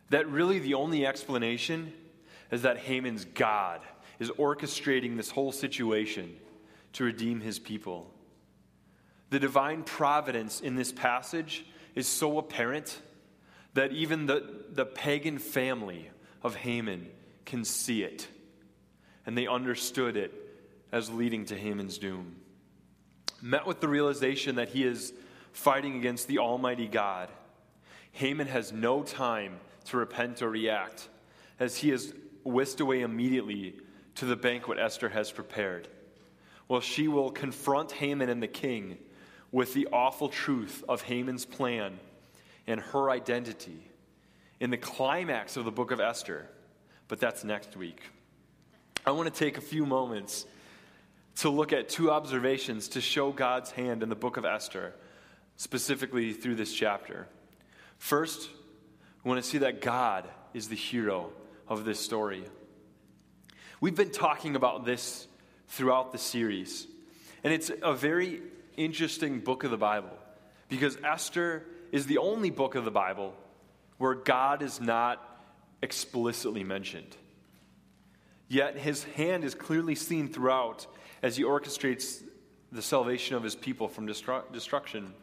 That 0.09 0.27
really 0.27 0.59
the 0.59 0.73
only 0.73 1.05
explanation 1.05 1.93
is 2.53 2.61
that 2.61 2.77
Haman's 2.77 3.25
God 3.25 3.81
is 4.19 4.29
orchestrating 4.29 5.17
this 5.17 5.31
whole 5.31 5.51
situation 5.51 6.37
to 6.93 7.03
redeem 7.03 7.41
his 7.41 7.57
people. 7.57 8.13
The 9.31 9.39
divine 9.39 9.81
providence 9.81 10.61
in 10.61 10.75
this 10.75 10.91
passage 10.91 11.65
is 11.95 12.07
so 12.07 12.37
apparent 12.37 13.01
that 13.73 13.91
even 13.91 14.27
the, 14.27 14.65
the 14.71 14.85
pagan 14.85 15.39
family 15.39 16.11
of 16.43 16.55
Haman 16.55 17.07
can 17.43 17.65
see 17.65 18.03
it. 18.03 18.27
And 19.25 19.35
they 19.35 19.47
understood 19.47 20.15
it 20.15 20.31
as 20.91 21.09
leading 21.09 21.45
to 21.45 21.57
Haman's 21.57 21.97
doom. 21.97 22.35
Met 23.41 23.65
with 23.65 23.81
the 23.81 23.87
realization 23.87 24.57
that 24.57 24.69
he 24.69 24.83
is 24.83 25.11
fighting 25.53 25.97
against 25.97 26.27
the 26.27 26.37
Almighty 26.37 26.87
God, 26.87 27.29
Haman 28.11 28.45
has 28.45 28.71
no 28.71 29.01
time 29.01 29.59
to 29.85 29.97
repent 29.97 30.43
or 30.43 30.51
react, 30.51 31.09
as 31.59 31.77
he 31.77 31.89
is 31.89 32.13
whisked 32.43 32.79
away 32.79 33.01
immediately 33.01 33.75
to 34.15 34.25
the 34.25 34.35
banquet 34.35 34.79
Esther 34.79 35.09
has 35.09 35.31
prepared. 35.31 35.87
Well, 36.67 36.81
she 36.81 37.07
will 37.07 37.31
confront 37.31 37.91
Haman 37.91 38.29
and 38.29 38.41
the 38.41 38.47
king 38.47 38.97
with 39.51 39.73
the 39.73 39.87
awful 39.91 40.29
truth 40.29 40.83
of 40.87 41.01
Haman's 41.03 41.45
plan 41.45 41.99
and 42.65 42.79
her 42.79 43.09
identity 43.09 43.89
in 44.59 44.69
the 44.69 44.77
climax 44.77 45.57
of 45.57 45.65
the 45.65 45.71
book 45.71 45.91
of 45.91 45.99
Esther, 45.99 46.47
but 47.07 47.19
that's 47.19 47.43
next 47.43 47.75
week. 47.75 48.01
I 49.05 49.11
want 49.11 49.31
to 49.31 49.37
take 49.37 49.57
a 49.57 49.61
few 49.61 49.85
moments 49.85 50.45
to 51.37 51.49
look 51.49 51.73
at 51.73 51.89
two 51.89 52.09
observations 52.09 52.87
to 52.89 53.01
show 53.01 53.31
God's 53.31 53.71
hand 53.71 54.03
in 54.03 54.09
the 54.09 54.15
book 54.15 54.37
of 54.37 54.45
Esther, 54.45 54.93
specifically 55.57 56.33
through 56.33 56.55
this 56.55 56.73
chapter. 56.73 57.27
First, 57.97 58.49
we 59.23 59.29
want 59.29 59.43
to 59.43 59.49
see 59.49 59.59
that 59.59 59.81
God 59.81 60.27
is 60.53 60.69
the 60.69 60.75
hero 60.75 61.31
of 61.73 61.85
this 61.85 61.99
story. 61.99 62.43
We've 63.81 63.95
been 63.95 64.11
talking 64.11 64.55
about 64.55 64.85
this 64.85 65.27
throughout 65.67 66.11
the 66.11 66.17
series, 66.17 66.87
and 67.43 67.51
it's 67.51 67.71
a 67.81 67.93
very 67.93 68.41
interesting 68.77 69.39
book 69.39 69.63
of 69.63 69.71
the 69.71 69.77
Bible 69.77 70.17
because 70.69 70.97
Esther 71.03 71.65
is 71.91 72.05
the 72.05 72.19
only 72.19 72.49
book 72.49 72.75
of 72.75 72.85
the 72.85 72.91
Bible 72.91 73.35
where 73.97 74.15
God 74.15 74.61
is 74.61 74.79
not 74.79 75.41
explicitly 75.81 76.63
mentioned. 76.63 77.17
Yet 78.47 78.77
his 78.77 79.03
hand 79.03 79.43
is 79.43 79.55
clearly 79.55 79.95
seen 79.95 80.27
throughout 80.27 80.87
as 81.21 81.37
he 81.37 81.43
orchestrates 81.43 82.23
the 82.71 82.81
salvation 82.81 83.35
of 83.35 83.43
his 83.43 83.55
people 83.55 83.87
from 83.87 84.07
destru- 84.07 84.51
destruction. 84.51 85.13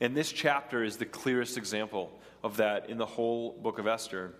And 0.00 0.16
this 0.16 0.32
chapter 0.32 0.82
is 0.82 0.96
the 0.96 1.06
clearest 1.06 1.56
example 1.56 2.18
of 2.42 2.56
that 2.58 2.88
in 2.88 2.96
the 2.98 3.06
whole 3.06 3.52
book 3.52 3.78
of 3.78 3.86
Esther. 3.86 4.34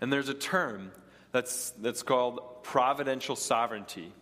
And 0.00 0.12
there's 0.12 0.28
a 0.28 0.34
term 0.34 0.92
that's, 1.32 1.70
that's 1.70 2.02
called 2.02 2.62
providential 2.62 3.36
sovereignty, 3.36 4.12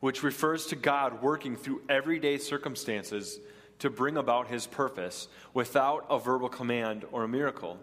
which 0.00 0.22
refers 0.22 0.66
to 0.66 0.76
God 0.76 1.22
working 1.22 1.56
through 1.56 1.82
everyday 1.88 2.38
circumstances 2.38 3.38
to 3.80 3.90
bring 3.90 4.16
about 4.16 4.48
his 4.48 4.66
purpose 4.66 5.28
without 5.54 6.06
a 6.10 6.18
verbal 6.18 6.48
command 6.48 7.04
or 7.12 7.24
a 7.24 7.28
miracle. 7.28 7.78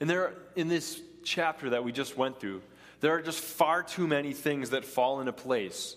And 0.00 0.08
there, 0.08 0.34
in 0.54 0.68
this 0.68 1.00
chapter 1.24 1.70
that 1.70 1.84
we 1.84 1.92
just 1.92 2.16
went 2.16 2.38
through, 2.38 2.62
there 3.00 3.12
are 3.12 3.22
just 3.22 3.40
far 3.40 3.82
too 3.82 4.06
many 4.06 4.32
things 4.32 4.70
that 4.70 4.84
fall 4.84 5.20
into 5.20 5.32
place 5.32 5.96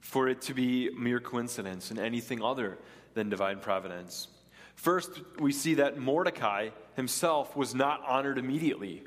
for 0.00 0.28
it 0.28 0.42
to 0.42 0.54
be 0.54 0.90
mere 0.90 1.20
coincidence 1.20 1.90
and 1.90 1.98
anything 1.98 2.42
other 2.42 2.78
than 3.14 3.28
divine 3.28 3.58
providence. 3.58 4.28
First, 4.74 5.10
we 5.38 5.52
see 5.52 5.74
that 5.74 5.98
Mordecai 5.98 6.70
himself 6.94 7.56
was 7.56 7.74
not 7.74 8.02
honored 8.06 8.38
immediately, 8.38 9.04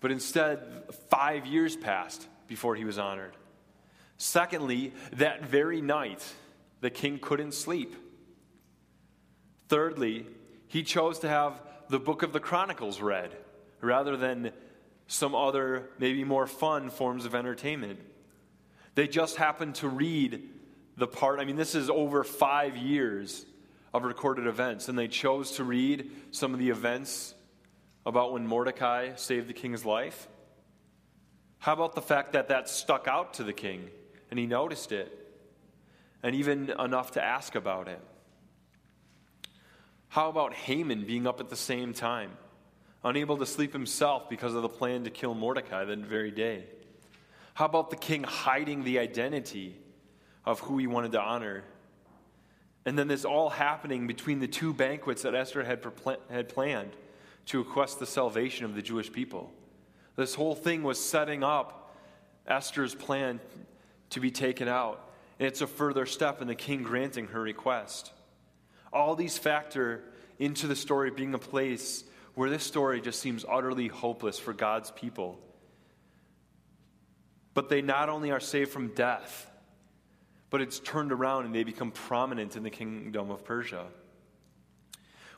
but 0.00 0.10
instead, 0.10 0.84
five 1.10 1.46
years 1.46 1.76
passed 1.76 2.26
before 2.46 2.74
he 2.76 2.84
was 2.84 2.98
honored. 2.98 3.36
Secondly, 4.16 4.92
that 5.12 5.44
very 5.44 5.80
night, 5.80 6.24
the 6.80 6.90
king 6.90 7.18
couldn't 7.18 7.52
sleep. 7.52 7.94
Thirdly, 9.68 10.26
he 10.66 10.82
chose 10.82 11.18
to 11.20 11.28
have 11.28 11.60
the 11.88 11.98
book 11.98 12.22
of 12.22 12.32
the 12.32 12.40
Chronicles 12.40 13.00
read 13.00 13.30
rather 13.80 14.16
than 14.16 14.52
some 15.06 15.34
other, 15.34 15.88
maybe 15.98 16.24
more 16.24 16.46
fun 16.46 16.90
forms 16.90 17.24
of 17.24 17.34
entertainment. 17.34 17.98
They 18.94 19.08
just 19.08 19.36
happened 19.36 19.76
to 19.76 19.88
read 19.88 20.42
the 20.96 21.06
part, 21.06 21.38
I 21.38 21.44
mean, 21.44 21.56
this 21.56 21.74
is 21.74 21.88
over 21.88 22.24
five 22.24 22.76
years 22.76 23.46
of 23.94 24.02
recorded 24.02 24.46
events, 24.46 24.88
and 24.88 24.98
they 24.98 25.08
chose 25.08 25.52
to 25.52 25.64
read 25.64 26.10
some 26.32 26.52
of 26.52 26.58
the 26.58 26.70
events 26.70 27.34
about 28.08 28.32
when 28.32 28.46
Mordecai 28.46 29.14
saved 29.16 29.48
the 29.48 29.52
king's 29.52 29.84
life. 29.84 30.28
How 31.58 31.74
about 31.74 31.94
the 31.94 32.00
fact 32.00 32.32
that 32.32 32.48
that 32.48 32.68
stuck 32.68 33.06
out 33.06 33.34
to 33.34 33.44
the 33.44 33.52
king 33.52 33.90
and 34.30 34.38
he 34.38 34.46
noticed 34.46 34.92
it, 34.92 35.14
and 36.22 36.34
even 36.34 36.70
enough 36.78 37.12
to 37.12 37.22
ask 37.22 37.54
about 37.54 37.86
it? 37.86 38.00
How 40.08 40.30
about 40.30 40.54
Haman 40.54 41.04
being 41.04 41.26
up 41.26 41.38
at 41.38 41.50
the 41.50 41.56
same 41.56 41.92
time, 41.92 42.30
unable 43.04 43.36
to 43.36 43.46
sleep 43.46 43.74
himself 43.74 44.30
because 44.30 44.54
of 44.54 44.62
the 44.62 44.68
plan 44.68 45.04
to 45.04 45.10
kill 45.10 45.34
Mordecai 45.34 45.84
that 45.84 45.98
very 45.98 46.30
day? 46.30 46.64
How 47.52 47.66
about 47.66 47.90
the 47.90 47.96
king 47.96 48.22
hiding 48.22 48.84
the 48.84 49.00
identity 49.00 49.76
of 50.46 50.60
who 50.60 50.78
he 50.78 50.86
wanted 50.86 51.12
to 51.12 51.20
honor? 51.20 51.64
And 52.86 52.98
then 52.98 53.08
this 53.08 53.26
all 53.26 53.50
happening 53.50 54.06
between 54.06 54.40
the 54.40 54.48
two 54.48 54.72
banquets 54.72 55.22
that 55.22 55.34
Esther 55.34 55.62
had, 55.62 55.84
had 56.30 56.48
planned 56.48 56.92
to 57.48 57.58
request 57.58 57.98
the 57.98 58.06
salvation 58.06 58.64
of 58.64 58.74
the 58.74 58.82
Jewish 58.82 59.10
people. 59.10 59.50
This 60.16 60.34
whole 60.34 60.54
thing 60.54 60.82
was 60.82 61.02
setting 61.02 61.42
up 61.42 61.94
Esther's 62.46 62.94
plan 62.94 63.40
to 64.10 64.20
be 64.20 64.30
taken 64.30 64.68
out. 64.68 65.12
And 65.38 65.46
it's 65.46 65.60
a 65.60 65.66
further 65.66 66.06
step 66.06 66.42
in 66.42 66.48
the 66.48 66.54
king 66.54 66.82
granting 66.82 67.28
her 67.28 67.40
request. 67.40 68.12
All 68.92 69.14
these 69.14 69.38
factor 69.38 70.02
into 70.38 70.66
the 70.66 70.76
story 70.76 71.10
being 71.10 71.34
a 71.34 71.38
place 71.38 72.04
where 72.34 72.50
this 72.50 72.64
story 72.64 73.00
just 73.00 73.20
seems 73.20 73.44
utterly 73.48 73.88
hopeless 73.88 74.38
for 74.38 74.52
God's 74.52 74.90
people. 74.90 75.38
But 77.54 77.68
they 77.68 77.80
not 77.80 78.08
only 78.08 78.30
are 78.30 78.40
saved 78.40 78.70
from 78.70 78.88
death, 78.88 79.50
but 80.50 80.60
it's 80.60 80.80
turned 80.80 81.12
around 81.12 81.46
and 81.46 81.54
they 81.54 81.64
become 81.64 81.92
prominent 81.92 82.56
in 82.56 82.62
the 82.62 82.70
kingdom 82.70 83.30
of 83.30 83.44
Persia. 83.44 83.86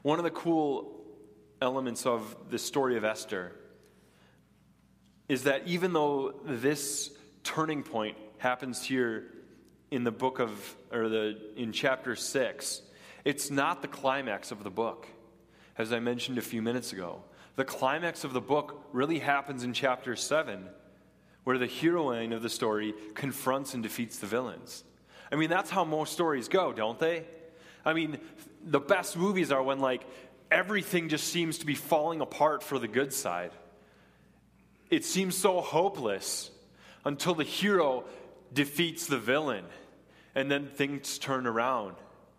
One 0.03 0.19
of 0.19 0.25
the 0.25 0.31
cool 0.31 1.00
elements 1.61 2.07
of 2.07 2.37
the 2.51 2.59
story 2.59 2.97
of 2.97 3.05
Esther 3.05 3.53
is 5.29 5.45
that 5.45 5.67
even 5.67 5.93
though 5.93 6.35
this 6.45 7.11
turning 7.45 7.83
point 7.83 8.17
happens 8.39 8.83
here 8.83 9.27
in 9.91 10.05
the 10.05 10.11
book 10.11 10.39
of 10.39 10.77
or 10.93 11.09
the 11.09 11.39
in 11.57 11.73
chapter 11.73 12.17
6 12.17 12.83
it's 13.25 13.51
not 13.51 13.83
the 13.83 13.89
climax 13.89 14.51
of 14.51 14.63
the 14.65 14.71
book, 14.71 15.07
as 15.77 15.93
I 15.93 16.01
mentioned 16.01 16.39
a 16.39 16.43
few 16.43 16.63
minutes 16.63 16.93
ago. 16.93 17.23
The 17.57 17.65
climax 17.65 18.25
of 18.25 18.33
the 18.33 18.41
book 18.41 18.87
really 18.93 19.19
happens 19.19 19.63
in 19.63 19.73
chapter 19.73 20.17
7, 20.17 20.67
where 21.45 21.59
the 21.59 21.67
heroine 21.67 22.33
of 22.33 22.43
the 22.43 22.49
story 22.49 22.95
confronts 23.15 23.75
and 23.75 23.83
defeats 23.83 24.19
the 24.19 24.27
villains. 24.27 24.85
I 25.31 25.37
mean, 25.37 25.51
that's 25.51 25.71
how 25.71 25.85
most 25.85 26.13
stories 26.13 26.49
go, 26.49 26.73
don't 26.73 26.99
they? 26.99 27.25
I 27.85 27.93
mean, 27.93 28.19
the 28.65 28.81
best 28.81 29.17
movies 29.17 29.53
are 29.53 29.63
when, 29.63 29.81
like, 29.81 30.07
everything 30.51 31.09
just 31.09 31.29
seems 31.29 31.59
to 31.59 31.67
be 31.67 31.75
falling 31.75 32.21
apart 32.21 32.63
for 32.63 32.79
the 32.79 32.89
good 32.89 33.13
side. 33.13 33.53
It 34.91 35.05
seems 35.05 35.37
so 35.37 35.61
hopeless 35.61 36.51
until 37.05 37.35
the 37.35 37.45
hero 37.45 38.05
defeats 38.53 39.07
the 39.07 39.19
villain, 39.19 39.65
and 40.35 40.51
then 40.51 40.67
things 40.67 41.19
turn 41.19 41.47
around 41.47 41.97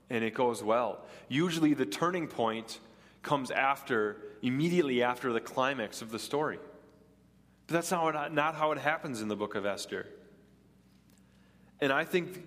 and 0.09 0.25
it 0.25 0.33
goes 0.33 0.61
well. 0.61 0.99
Usually, 1.29 1.73
the 1.73 1.85
turning 1.85 2.27
point 2.27 2.79
comes 3.23 3.49
after, 3.49 4.17
immediately 4.41 5.01
after 5.01 5.31
the 5.31 5.39
climax 5.39 6.01
of 6.01 6.11
the 6.11 6.19
story. 6.19 6.59
But 7.67 7.75
that's 7.75 7.91
not, 7.91 8.33
not 8.33 8.55
how 8.55 8.73
it 8.73 8.77
happens 8.77 9.21
in 9.21 9.29
the 9.29 9.37
book 9.37 9.55
of 9.55 9.65
Esther. 9.65 10.07
And 11.79 11.93
I 11.93 12.03
think 12.03 12.43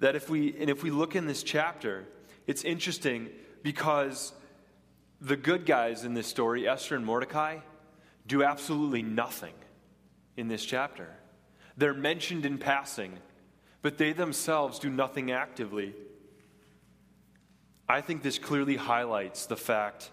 that 0.00 0.16
if 0.16 0.28
we, 0.28 0.54
and 0.60 0.68
if 0.68 0.82
we 0.82 0.90
look 0.90 1.16
in 1.16 1.26
this 1.26 1.42
chapter, 1.42 2.04
it's 2.46 2.62
interesting 2.62 3.30
because 3.64 4.32
the 5.20 5.36
good 5.36 5.66
guys 5.66 6.04
in 6.04 6.14
this 6.14 6.28
story, 6.28 6.68
Esther 6.68 6.94
and 6.94 7.04
Mordecai, 7.04 7.58
do 8.28 8.44
absolutely 8.44 9.02
nothing 9.02 9.54
in 10.36 10.46
this 10.46 10.64
chapter. 10.64 11.08
They're 11.76 11.92
mentioned 11.92 12.46
in 12.46 12.58
passing 12.58 13.18
but 13.84 13.98
they 13.98 14.14
themselves 14.14 14.78
do 14.78 14.88
nothing 14.88 15.30
actively. 15.30 15.92
I 17.86 18.00
think 18.00 18.22
this 18.22 18.38
clearly 18.38 18.76
highlights 18.76 19.44
the 19.44 19.58
fact 19.58 20.10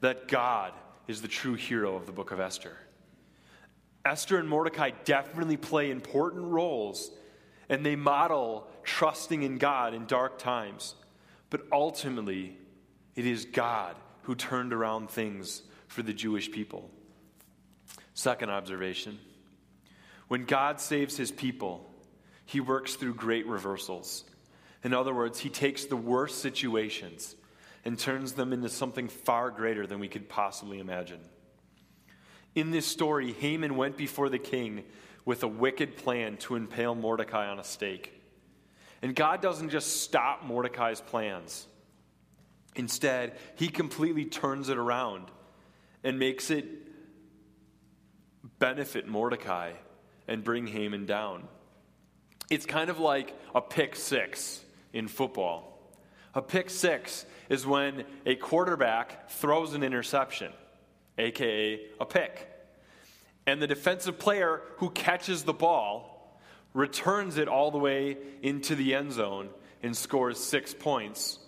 that 0.00 0.26
God 0.26 0.72
is 1.06 1.22
the 1.22 1.28
true 1.28 1.54
hero 1.54 1.94
of 1.94 2.06
the 2.06 2.10
book 2.10 2.32
of 2.32 2.40
Esther. 2.40 2.76
Esther 4.04 4.38
and 4.38 4.48
Mordecai 4.48 4.90
definitely 5.04 5.56
play 5.56 5.92
important 5.92 6.46
roles, 6.46 7.12
and 7.68 7.86
they 7.86 7.94
model 7.94 8.66
trusting 8.82 9.44
in 9.44 9.56
God 9.56 9.94
in 9.94 10.04
dark 10.06 10.40
times. 10.40 10.96
But 11.48 11.60
ultimately, 11.70 12.56
it 13.14 13.26
is 13.26 13.44
God 13.44 13.96
who 14.22 14.34
turned 14.34 14.72
around 14.72 15.10
things 15.10 15.62
for 15.88 16.02
the 16.02 16.12
Jewish 16.12 16.50
people. 16.50 16.90
Second 18.14 18.50
observation 18.50 19.18
when 20.28 20.46
God 20.46 20.80
saves 20.80 21.16
his 21.18 21.30
people, 21.30 21.92
he 22.46 22.58
works 22.58 22.94
through 22.94 23.14
great 23.14 23.46
reversals. 23.46 24.24
In 24.82 24.94
other 24.94 25.12
words, 25.12 25.38
he 25.38 25.50
takes 25.50 25.84
the 25.84 25.96
worst 25.96 26.40
situations 26.40 27.36
and 27.84 27.98
turns 27.98 28.32
them 28.32 28.54
into 28.54 28.70
something 28.70 29.08
far 29.08 29.50
greater 29.50 29.86
than 29.86 30.00
we 30.00 30.08
could 30.08 30.30
possibly 30.30 30.78
imagine. 30.78 31.20
In 32.54 32.70
this 32.70 32.86
story, 32.86 33.32
Haman 33.32 33.76
went 33.76 33.98
before 33.98 34.30
the 34.30 34.38
king 34.38 34.84
with 35.26 35.42
a 35.42 35.48
wicked 35.48 35.96
plan 35.96 36.36
to 36.38 36.56
impale 36.56 36.94
Mordecai 36.94 37.48
on 37.48 37.58
a 37.58 37.64
stake. 37.64 38.12
And 39.02 39.14
God 39.14 39.42
doesn't 39.42 39.70
just 39.70 40.02
stop 40.02 40.44
Mordecai's 40.44 41.02
plans. 41.02 41.66
Instead, 42.74 43.36
he 43.56 43.68
completely 43.68 44.24
turns 44.24 44.68
it 44.68 44.78
around 44.78 45.26
and 46.02 46.18
makes 46.18 46.50
it 46.50 46.66
benefit 48.58 49.06
Mordecai 49.06 49.72
and 50.26 50.42
bring 50.42 50.66
Haman 50.66 51.06
down. 51.06 51.48
It's 52.50 52.66
kind 52.66 52.90
of 52.90 52.98
like 52.98 53.36
a 53.54 53.60
pick 53.60 53.96
six 53.96 54.60
in 54.92 55.08
football. 55.08 55.68
A 56.34 56.42
pick 56.42 56.70
six 56.70 57.26
is 57.48 57.66
when 57.66 58.04
a 58.24 58.36
quarterback 58.36 59.30
throws 59.30 59.74
an 59.74 59.82
interception, 59.82 60.52
aka 61.18 61.80
a 62.00 62.06
pick. 62.06 62.48
And 63.46 63.60
the 63.60 63.66
defensive 63.66 64.18
player 64.18 64.62
who 64.76 64.90
catches 64.90 65.42
the 65.42 65.52
ball 65.52 66.38
returns 66.72 67.36
it 67.36 67.48
all 67.48 67.70
the 67.70 67.78
way 67.78 68.16
into 68.40 68.74
the 68.74 68.94
end 68.94 69.12
zone 69.12 69.50
and 69.82 69.96
scores 69.96 70.38
six 70.38 70.72
points 70.72 71.38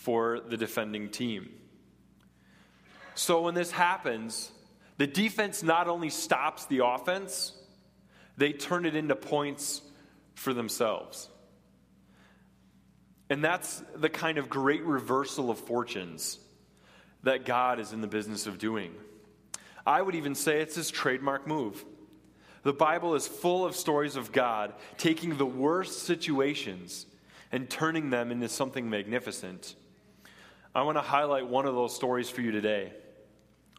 for 0.00 0.40
the 0.40 0.56
defending 0.56 1.10
team. 1.10 1.50
So 3.14 3.42
when 3.42 3.54
this 3.54 3.70
happens, 3.70 4.50
the 4.96 5.06
defense 5.06 5.62
not 5.62 5.88
only 5.88 6.08
stops 6.08 6.64
the 6.66 6.84
offense, 6.86 7.52
they 8.38 8.52
turn 8.52 8.86
it 8.86 8.96
into 8.96 9.14
points 9.14 9.82
for 10.34 10.54
themselves. 10.54 11.28
And 13.28 13.44
that's 13.44 13.82
the 13.94 14.08
kind 14.08 14.38
of 14.38 14.48
great 14.48 14.82
reversal 14.84 15.50
of 15.50 15.58
fortunes 15.58 16.38
that 17.22 17.44
God 17.44 17.78
is 17.78 17.92
in 17.92 18.00
the 18.00 18.06
business 18.06 18.46
of 18.46 18.56
doing. 18.56 18.94
I 19.86 20.00
would 20.00 20.14
even 20.14 20.34
say 20.34 20.60
it's 20.60 20.76
his 20.76 20.90
trademark 20.90 21.46
move. 21.46 21.84
The 22.62 22.72
Bible 22.72 23.14
is 23.14 23.28
full 23.28 23.66
of 23.66 23.76
stories 23.76 24.16
of 24.16 24.32
God 24.32 24.72
taking 24.96 25.36
the 25.36 25.44
worst 25.44 26.04
situations 26.04 27.04
and 27.52 27.68
turning 27.68 28.08
them 28.08 28.30
into 28.30 28.48
something 28.48 28.88
magnificent. 28.88 29.74
I 30.74 30.82
want 30.82 30.98
to 30.98 31.02
highlight 31.02 31.48
one 31.48 31.66
of 31.66 31.74
those 31.74 31.94
stories 31.94 32.30
for 32.30 32.42
you 32.42 32.52
today. 32.52 32.92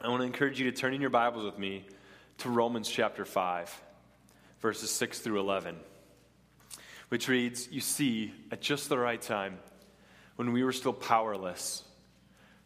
I 0.02 0.10
want 0.10 0.22
to 0.22 0.26
encourage 0.26 0.60
you 0.60 0.70
to 0.70 0.76
turn 0.76 0.94
in 0.94 1.02
your 1.02 1.10
Bibles 1.10 1.46
with 1.46 1.58
me 1.58 1.86
to 2.40 2.50
Romans 2.50 2.90
chapter 2.90 3.24
5, 3.24 3.82
verses 4.60 4.90
6 4.92 5.20
through 5.20 5.40
11 5.40 5.78
which 7.12 7.28
reads 7.28 7.68
You 7.70 7.82
see, 7.82 8.34
at 8.52 8.62
just 8.62 8.88
the 8.88 8.98
right 8.98 9.22
time, 9.22 9.60
when 10.38 10.54
we 10.54 10.64
were 10.64 10.72
still 10.72 10.94
powerless, 10.94 11.84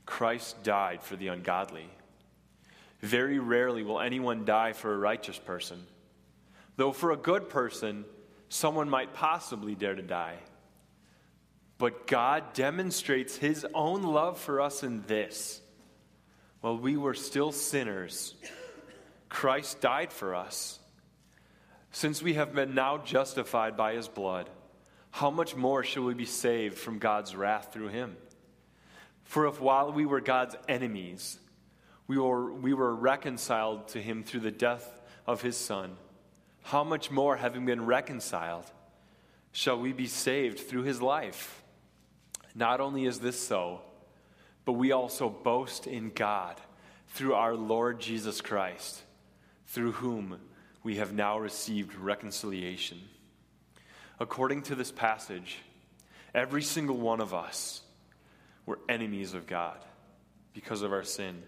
Christ 0.06 0.62
died 0.62 1.02
for 1.02 1.16
the 1.16 1.30
ungodly. 1.30 1.90
Very 3.02 3.40
rarely 3.40 3.82
will 3.82 4.00
anyone 4.00 4.46
die 4.46 4.74
for 4.74 4.94
a 4.94 4.98
righteous 5.00 5.40
person, 5.40 5.84
though 6.76 6.92
for 6.92 7.12
a 7.12 7.18
good 7.18 7.50
person, 7.50 8.06
someone 8.48 8.88
might 8.88 9.16
possibly 9.16 9.74
dare 9.74 9.96
to 9.96 10.04
die. 10.04 10.36
But 11.78 12.08
God 12.08 12.54
demonstrates 12.54 13.36
his 13.36 13.66
own 13.74 14.04
love 14.04 14.40
for 14.40 14.62
us 14.62 14.84
in 14.84 15.04
this. 15.08 15.62
While 16.62 16.78
we 16.78 16.98
were 16.98 17.14
still 17.14 17.52
sinners, 17.52 18.36
Christ 19.30 19.82
died 19.82 20.12
for 20.12 20.34
us. 20.34 20.80
Since 21.92 22.22
we 22.22 22.36
have 22.36 22.54
been 22.54 22.76
now 22.76 22.98
justified 22.98 23.76
by 23.78 23.94
his 23.94 24.08
blood, 24.08 24.50
how 25.12 25.32
much 25.32 25.56
more 25.56 25.84
shall 25.84 26.04
we 26.04 26.14
be 26.14 26.26
saved 26.26 26.78
from 26.78 27.00
God's 27.00 27.36
wrath 27.36 27.72
through 27.72 27.90
him? 27.90 28.18
For 29.24 29.48
if 29.48 29.60
while 29.60 29.92
we 29.92 30.06
were 30.06 30.22
God's 30.22 30.56
enemies, 30.68 31.40
we 32.08 32.18
were, 32.18 32.54
we 32.54 32.74
were 32.74 32.94
reconciled 32.94 33.88
to 33.90 34.02
him 34.02 34.24
through 34.24 34.42
the 34.42 34.52
death 34.52 35.02
of 35.28 35.42
his 35.42 35.58
Son, 35.58 35.98
how 36.64 36.84
much 36.84 37.12
more, 37.12 37.38
having 37.38 37.66
been 37.66 37.86
reconciled, 37.86 38.66
shall 39.52 39.80
we 39.80 39.94
be 39.94 40.08
saved 40.08 40.60
through 40.60 40.84
his 40.84 41.02
life? 41.02 41.64
Not 42.56 42.80
only 42.80 43.06
is 43.06 43.20
this 43.20 43.39
so, 43.39 43.82
but 44.63 44.74
we 44.74 44.94
also 44.94 45.30
boast 45.30 45.86
in 45.86 46.10
God 46.10 46.60
through 47.10 47.36
our 47.36 47.54
Lord 47.54 48.00
Jesus 48.00 48.41
Christ, 48.41 49.04
through 49.68 49.91
whom 49.91 50.39
we 50.82 50.96
have 50.96 51.13
now 51.13 51.38
received 51.38 51.96
reconciliation. 51.96 53.02
According 54.20 54.63
to 54.63 54.76
this 54.76 54.91
passage, 54.91 55.58
every 56.34 56.63
single 56.63 56.98
one 56.98 57.20
of 57.20 57.34
us 57.34 57.82
were 58.65 58.80
enemies 58.88 59.34
of 59.34 59.46
God 59.46 59.78
because 60.54 60.82
of 60.82 60.94
our 60.94 61.04
sin. 61.04 61.44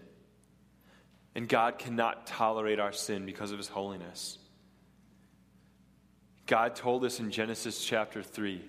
And 1.34 1.48
God 1.48 1.78
cannot 1.78 2.26
tolerate 2.26 2.78
our 2.78 2.92
sin 2.92 3.24
because 3.24 3.52
of 3.52 3.58
his 3.58 3.68
holiness. 3.68 4.38
God 6.46 6.74
told 6.76 7.04
us 7.04 7.20
in 7.20 7.30
Genesis 7.30 7.84
chapter 7.84 8.22
3, 8.22 8.62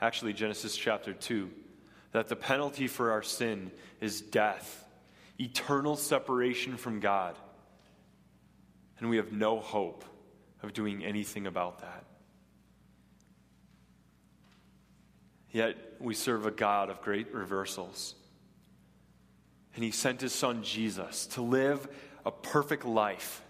actually, 0.00 0.32
Genesis 0.32 0.76
chapter 0.76 1.12
2, 1.12 1.50
that 2.14 2.28
the 2.28 2.36
penalty 2.36 2.86
for 2.86 3.10
our 3.10 3.22
sin 3.22 3.70
is 4.00 4.22
death, 4.22 4.88
eternal 5.38 5.96
separation 5.96 6.78
from 6.78 6.98
God 6.98 7.36
and 8.98 9.10
we 9.10 9.16
have 9.16 9.32
no 9.32 9.60
hope 9.60 10.04
of 10.62 10.72
doing 10.72 11.04
anything 11.04 11.46
about 11.46 11.80
that. 11.80 12.04
Yet 15.50 15.76
we 16.00 16.14
serve 16.14 16.46
a 16.46 16.50
God 16.50 16.90
of 16.90 17.02
great 17.02 17.32
reversals. 17.34 18.14
And 19.74 19.84
He 19.84 19.90
sent 19.90 20.20
His 20.20 20.32
Son 20.32 20.62
Jesus 20.62 21.26
to 21.28 21.42
live 21.42 21.86
a 22.24 22.30
perfect 22.30 22.84
life 22.84 23.42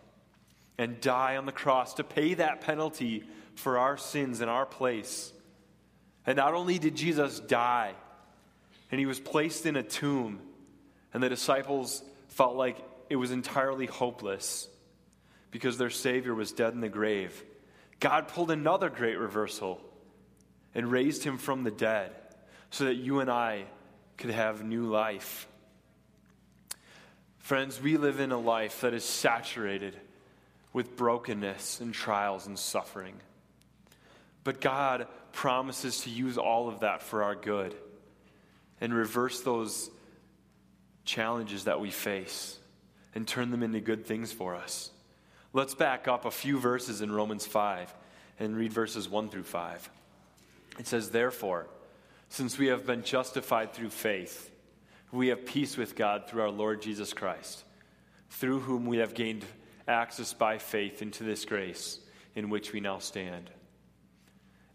and 0.77 1.01
die 1.01 1.37
on 1.37 1.47
the 1.47 1.53
cross 1.53 1.95
to 1.95 2.05
pay 2.05 2.35
that 2.35 2.61
penalty 2.61 3.23
for 3.55 3.79
our 3.79 3.97
sins 3.97 4.41
in 4.41 4.49
our 4.49 4.67
place. 4.67 5.33
And 6.27 6.37
not 6.37 6.55
only 6.55 6.79
did 6.79 6.97
Jesus 6.97 7.39
die, 7.39 7.95
and 8.91 8.99
He 9.01 9.07
was 9.07 9.21
placed 9.21 9.67
in 9.67 9.77
a 9.77 9.83
tomb, 9.83 10.41
and 11.13 11.23
the 11.23 11.29
disciples 11.29 12.03
felt 12.29 12.57
like 12.57 12.77
it 13.09 13.17
was 13.17 13.31
entirely 13.31 13.87
hopeless 13.87 14.69
because 15.51 15.79
their 15.79 15.91
Savior 15.91 16.35
was 16.35 16.53
dead 16.53 16.73
in 16.73 16.81
the 16.81 16.89
grave. 16.89 17.45
God 18.01 18.29
pulled 18.29 18.51
another 18.51 18.91
great 18.91 19.19
reversal 19.19 19.81
and 20.75 20.91
raised 20.91 21.23
him 21.23 21.39
from 21.39 21.63
the 21.63 21.71
dead 21.71 22.11
so 22.71 22.87
that 22.87 22.97
you 22.97 23.21
and 23.21 23.31
I 23.31 23.65
could 24.17 24.31
have 24.31 24.65
new 24.65 24.87
life. 24.87 25.47
Friends, 27.39 27.81
we 27.81 27.97
live 27.97 28.21
in 28.21 28.33
a 28.33 28.39
life 28.39 28.81
that 28.81 28.95
is 28.95 29.05
saturated 29.05 29.97
with 30.73 30.97
brokenness 30.97 31.81
and 31.81 31.95
trials 31.95 32.47
and 32.47 32.59
suffering. 32.59 33.15
But 34.43 34.61
God 34.61 35.07
promises 35.33 36.01
to 36.01 36.11
use 36.11 36.37
all 36.37 36.69
of 36.69 36.81
that 36.81 37.03
for 37.03 37.23
our 37.23 37.35
good 37.35 37.77
and 38.81 38.93
reverse 38.93 39.41
those 39.41 39.91
challenges 41.05 41.65
that 41.65 41.81
we 41.81 41.91
face 41.91 42.59
and 43.15 43.27
turn 43.27 43.51
them 43.51 43.63
into 43.63 43.81
good 43.81 44.07
things 44.07 44.33
for 44.33 44.55
us. 44.55 44.91
Let's 45.53 45.75
back 45.75 46.09
up 46.09 46.25
a 46.25 46.31
few 46.31 46.59
verses 46.59 47.01
in 47.01 47.13
Romans 47.13 47.47
5 47.47 47.95
and 48.41 48.57
read 48.57 48.73
verses 48.73 49.09
1 49.09 49.29
through 49.29 49.45
5. 49.45 49.91
It 50.79 50.87
says, 50.87 51.11
Therefore, 51.11 51.69
since 52.29 52.59
we 52.59 52.67
have 52.67 52.85
been 52.85 53.05
justified 53.05 53.73
through 53.73 53.91
faith, 53.91 54.51
we 55.13 55.29
have 55.29 55.47
peace 55.47 55.77
with 55.77 55.95
God 55.95 56.29
through 56.29 56.43
our 56.43 56.51
Lord 56.51 56.83
Jesus 56.83 57.13
Christ, 57.13 57.63
through 58.31 58.61
whom 58.61 58.87
we 58.87 58.97
have 58.99 59.15
gained 59.15 59.45
access 59.87 60.33
by 60.33 60.59
faith 60.59 61.03
into 61.03 61.23
this 61.23 61.45
grace 61.45 62.01
in 62.35 62.51
which 62.51 62.73
we 62.73 62.81
now 62.81 62.99
stand. 62.99 63.51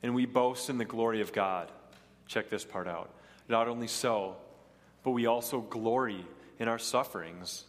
And 0.02 0.16
we 0.16 0.26
boast 0.26 0.70
in 0.70 0.78
the 0.78 0.86
glory 0.86 1.20
of 1.20 1.34
God. 1.34 1.70
Check 2.28 2.50
this 2.50 2.64
part 2.64 2.88
out. 2.88 3.14
Not 3.50 3.68
only 3.68 3.88
so, 3.88 4.38
but 5.04 5.12
we 5.12 5.26
also 5.26 5.60
glory 5.60 6.26
in 6.60 6.68
our 6.68 6.80
sufferings, 6.80 7.66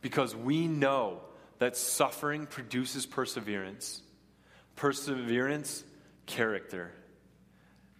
because 0.00 0.36
we 0.36 0.68
know 0.68 1.20
that 1.58 1.76
suffering 1.76 2.46
produces 2.46 3.06
perseverance, 3.06 4.02
perseverance, 4.76 5.82
character, 6.26 6.92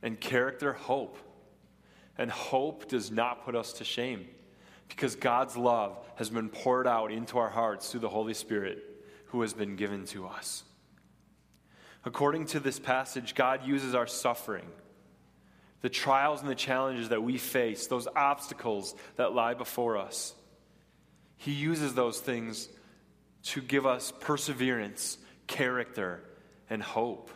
and 0.03 0.21
character, 0.21 0.73
hope. 0.73 1.19
And 2.17 2.31
hope 2.31 2.89
does 2.89 3.11
not 3.11 3.45
put 3.45 3.55
us 3.55 3.75
to 3.75 3.85
shame 3.85 4.27
because 4.89 5.15
God's 5.15 5.57
love 5.57 5.99
has 6.17 6.31
been 6.31 6.49
poured 6.49 6.87
out 6.87 7.13
into 7.13 7.39
our 7.39 7.51
hearts 7.51 7.91
through 7.91 8.01
the 8.01 8.09
Holy 8.09 8.35
Spirit 8.35 8.83
who 9.27 9.43
has 9.43 9.53
been 9.53 9.77
given 9.77 10.05
to 10.07 10.27
us. 10.27 10.65
According 12.05 12.47
to 12.47 12.61
this 12.61 12.79
passage, 12.79 13.35
God 13.35 13.65
uses 13.65 13.95
our 13.95 14.07
suffering, 14.07 14.67
the 15.81 15.89
trials 15.89 16.41
and 16.41 16.51
the 16.51 16.55
challenges 16.55 17.11
that 17.11 17.23
we 17.23 17.39
face, 17.39 17.87
those 17.87 18.09
obstacles 18.15 18.95
that 19.17 19.33
lie 19.33 19.55
before 19.55 19.97
us. 19.97 20.35
He 21.37 21.53
uses 21.53 21.95
those 21.95 22.19
things 22.21 22.69
to 23.45 23.61
give 23.61 23.87
us 23.87 24.13
perseverance, 24.21 25.19
character, 25.47 26.23
and 26.69 26.83
hope. 26.83 27.31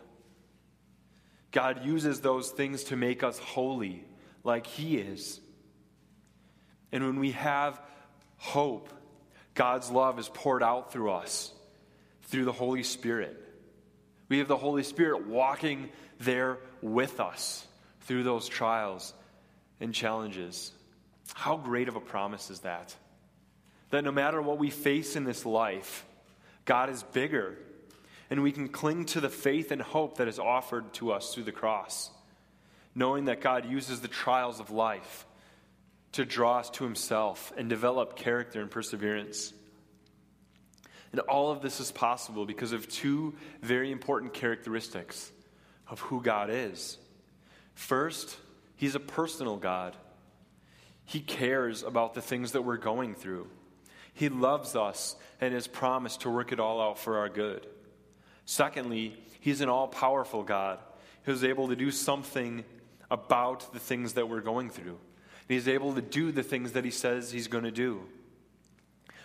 God 1.53 1.85
uses 1.85 2.21
those 2.21 2.51
things 2.51 2.85
to 2.85 2.97
make 2.97 3.23
us 3.23 3.39
holy 3.39 4.05
like 4.43 4.67
He 4.67 4.97
is. 4.97 5.41
And 6.91 7.05
when 7.05 7.21
we 7.21 7.33
have 7.33 7.81
hope, 8.39 8.89
God's 9.55 9.91
love 9.91 10.19
is 10.19 10.29
poured 10.29 10.63
out 10.63 10.93
through 10.93 11.13
us 11.13 11.53
through 12.23 12.45
the 12.47 12.53
Holy 12.53 12.83
Spirit. 12.83 13.39
We 14.29 14.39
have 14.39 14.49
the 14.49 14.57
Holy 14.57 14.83
Spirit 14.83 15.27
walking 15.27 15.91
there 16.19 16.59
with 16.81 17.21
us 17.21 17.67
through 18.03 18.23
those 18.23 18.49
trials 18.49 19.15
and 19.81 19.95
challenges. 19.95 20.73
How 21.35 21.57
great 21.57 21.89
of 21.89 21.97
a 21.97 22.01
promise 22.01 22.51
is 22.51 22.61
that? 22.61 22.95
That 23.91 24.05
no 24.05 24.13
matter 24.13 24.41
what 24.41 24.59
we 24.59 24.71
face 24.71 25.17
in 25.17 25.25
this 25.25 25.45
life, 25.45 26.05
God 26.65 26.91
is 26.91 27.03
bigger, 27.03 27.59
and 28.31 28.43
we 28.43 28.53
can 28.53 28.69
cling 28.69 29.07
to 29.07 29.21
the 29.21 29.29
faith 29.29 29.73
and 29.73 29.83
hope 29.83 30.19
that 30.19 30.29
is 30.29 30.39
offered 30.39 30.93
to 30.95 31.13
us 31.13 31.35
through 31.35 31.45
the 31.45 31.53
cross, 31.53 32.11
knowing 32.95 33.27
that 33.27 33.41
God 33.41 33.69
uses 33.69 34.01
the 34.01 34.09
trials 34.09 34.61
of 34.61 34.71
life 34.71 35.27
to 36.13 36.25
draw 36.25 36.59
us 36.59 36.71
to 36.71 36.85
Himself 36.85 37.53
and 37.57 37.69
develop 37.69 38.17
character 38.17 38.61
and 38.61 38.71
perseverance. 38.71 39.53
And 41.11 41.21
all 41.21 41.51
of 41.51 41.61
this 41.61 41.81
is 41.81 41.93
possible 41.93 42.47
because 42.47 42.73
of 42.73 42.89
two 42.89 43.35
very 43.61 43.91
important 43.91 44.33
characteristics 44.33 45.31
of 45.89 46.01
who 46.01 46.23
God 46.23 46.49
is. 46.51 46.97
First, 47.75 48.37
He's 48.77 48.95
a 48.95 49.01
personal 49.01 49.57
God. 49.57 49.97
He 51.05 51.21
cares 51.21 51.83
about 51.83 52.15
the 52.15 52.23
things 52.23 52.53
that 52.53 52.63
we're 52.63 52.77
going 52.77 53.15
through. 53.15 53.49
He 54.15 54.29
loves 54.29 54.77
us 54.77 55.17
and 55.41 55.55
has 55.55 55.67
promised 55.67 56.23
to 56.23 56.31
work 56.31 56.53
it 56.53 56.61
all 56.61 56.81
out 56.81 56.99
for 56.99 57.19
our 57.19 57.29
good. 57.29 57.67
Secondly, 58.45 59.17
He's 59.41 59.61
an 59.61 59.69
all 59.69 59.89
powerful 59.89 60.43
God 60.43 60.79
who's 61.25 61.45
able 61.45 61.69
to 61.69 61.77
do 61.77 61.91
something 61.91 62.65
about 63.11 63.73
the 63.73 63.79
things 63.79 64.15
that 64.15 64.29
we're 64.29 64.41
going 64.41 64.71
through. 64.71 64.99
He's 65.49 65.69
able 65.69 65.95
to 65.95 66.03
do 66.03 66.33
the 66.33 66.43
things 66.43 66.73
that 66.73 66.85
He 66.85 66.91
says 66.91 67.31
He's 67.31 67.49
going 67.49 67.65
to 67.65 67.71
do. 67.71 68.03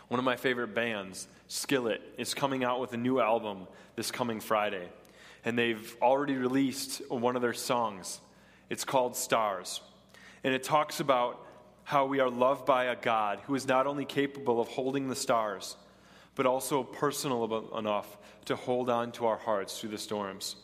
One 0.08 0.20
of 0.20 0.26
my 0.26 0.36
favorite 0.36 0.74
bands, 0.74 1.28
Skillet, 1.48 2.02
is 2.18 2.34
coming 2.34 2.64
out 2.64 2.80
with 2.80 2.94
a 2.94 2.98
new 2.98 3.20
album 3.20 3.68
this 3.96 4.12
coming 4.12 4.40
Friday. 4.40 4.88
And 5.44 5.58
they've 5.58 5.96
already 6.02 6.36
released 6.36 7.02
one 7.10 7.36
of 7.36 7.42
their 7.42 7.54
songs. 7.54 8.20
It's 8.70 8.84
called 8.84 9.16
Stars. 9.16 9.82
And 10.44 10.54
it 10.54 10.64
talks 10.64 11.00
about 11.00 11.46
how 11.84 12.06
we 12.06 12.20
are 12.20 12.30
loved 12.30 12.66
by 12.66 12.86
a 12.86 12.96
God 12.96 13.40
who 13.46 13.56
is 13.56 13.68
not 13.68 13.88
only 13.88 14.06
capable 14.06 14.60
of 14.60 14.68
holding 14.68 15.08
the 15.08 15.16
stars, 15.16 15.78
but 16.36 16.46
also 16.46 16.84
personal 16.84 17.70
enough 17.78 18.18
to 18.46 18.56
hold 18.56 18.90
on 18.90 19.12
to 19.14 19.26
our 19.26 19.38
hearts 19.38 19.80
through 19.80 19.90
the 19.90 19.98
storms. 19.98 20.58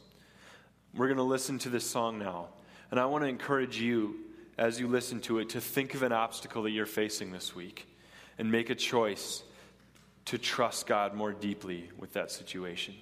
We're 0.93 1.07
going 1.07 1.17
to 1.17 1.23
listen 1.23 1.57
to 1.59 1.69
this 1.69 1.89
song 1.89 2.19
now. 2.19 2.49
And 2.91 2.99
I 2.99 3.05
want 3.05 3.23
to 3.23 3.27
encourage 3.27 3.79
you, 3.79 4.19
as 4.57 4.79
you 4.79 4.87
listen 4.87 5.19
to 5.21 5.39
it, 5.39 5.49
to 5.49 5.61
think 5.61 5.95
of 5.95 6.03
an 6.03 6.11
obstacle 6.11 6.63
that 6.63 6.71
you're 6.71 6.85
facing 6.85 7.31
this 7.31 7.55
week 7.55 7.87
and 8.37 8.51
make 8.51 8.69
a 8.69 8.75
choice 8.75 9.43
to 10.25 10.37
trust 10.37 10.87
God 10.87 11.15
more 11.15 11.31
deeply 11.31 11.89
with 11.97 12.13
that 12.13 12.31
situation. 12.31 12.95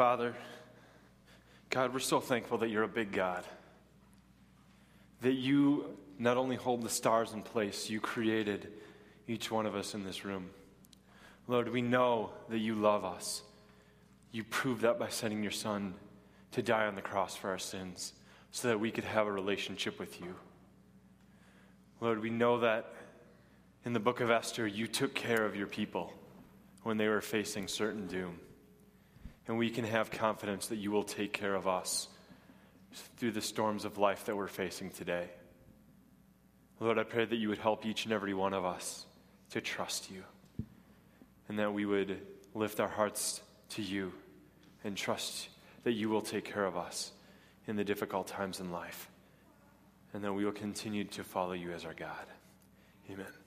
Father, 0.00 0.34
God, 1.68 1.92
we're 1.92 1.98
so 1.98 2.20
thankful 2.20 2.56
that 2.56 2.70
you're 2.70 2.84
a 2.84 2.88
big 2.88 3.12
God, 3.12 3.44
that 5.20 5.34
you 5.34 5.94
not 6.18 6.38
only 6.38 6.56
hold 6.56 6.80
the 6.80 6.88
stars 6.88 7.34
in 7.34 7.42
place, 7.42 7.90
you 7.90 8.00
created 8.00 8.72
each 9.28 9.50
one 9.50 9.66
of 9.66 9.74
us 9.74 9.92
in 9.92 10.02
this 10.02 10.24
room. 10.24 10.48
Lord, 11.48 11.68
we 11.68 11.82
know 11.82 12.30
that 12.48 12.60
you 12.60 12.76
love 12.76 13.04
us. 13.04 13.42
You 14.32 14.42
proved 14.42 14.80
that 14.80 14.98
by 14.98 15.10
sending 15.10 15.42
your 15.42 15.52
Son 15.52 15.92
to 16.52 16.62
die 16.62 16.86
on 16.86 16.94
the 16.94 17.02
cross 17.02 17.36
for 17.36 17.50
our 17.50 17.58
sins 17.58 18.14
so 18.52 18.68
that 18.68 18.80
we 18.80 18.90
could 18.90 19.04
have 19.04 19.26
a 19.26 19.32
relationship 19.32 19.98
with 19.98 20.18
you. 20.18 20.34
Lord, 22.00 22.22
we 22.22 22.30
know 22.30 22.60
that 22.60 22.94
in 23.84 23.92
the 23.92 24.00
book 24.00 24.20
of 24.20 24.30
Esther, 24.30 24.66
you 24.66 24.86
took 24.86 25.14
care 25.14 25.44
of 25.44 25.56
your 25.56 25.66
people 25.66 26.10
when 26.84 26.96
they 26.96 27.08
were 27.08 27.20
facing 27.20 27.68
certain 27.68 28.06
doom. 28.06 28.38
And 29.50 29.58
we 29.58 29.68
can 29.68 29.84
have 29.84 30.12
confidence 30.12 30.68
that 30.68 30.76
you 30.76 30.92
will 30.92 31.02
take 31.02 31.32
care 31.32 31.56
of 31.56 31.66
us 31.66 32.06
through 33.16 33.32
the 33.32 33.42
storms 33.42 33.84
of 33.84 33.98
life 33.98 34.26
that 34.26 34.36
we're 34.36 34.46
facing 34.46 34.90
today. 34.90 35.28
Lord, 36.78 37.00
I 37.00 37.02
pray 37.02 37.24
that 37.24 37.34
you 37.34 37.48
would 37.48 37.58
help 37.58 37.84
each 37.84 38.04
and 38.04 38.14
every 38.14 38.32
one 38.32 38.54
of 38.54 38.64
us 38.64 39.06
to 39.50 39.60
trust 39.60 40.08
you 40.08 40.22
and 41.48 41.58
that 41.58 41.74
we 41.74 41.84
would 41.84 42.24
lift 42.54 42.78
our 42.78 42.86
hearts 42.86 43.40
to 43.70 43.82
you 43.82 44.12
and 44.84 44.96
trust 44.96 45.48
that 45.82 45.94
you 45.94 46.08
will 46.08 46.22
take 46.22 46.44
care 46.44 46.64
of 46.64 46.76
us 46.76 47.10
in 47.66 47.74
the 47.74 47.82
difficult 47.82 48.28
times 48.28 48.60
in 48.60 48.70
life 48.70 49.10
and 50.14 50.22
that 50.22 50.32
we 50.32 50.44
will 50.44 50.52
continue 50.52 51.02
to 51.02 51.24
follow 51.24 51.54
you 51.54 51.72
as 51.72 51.84
our 51.84 51.94
God. 51.94 52.26
Amen. 53.10 53.39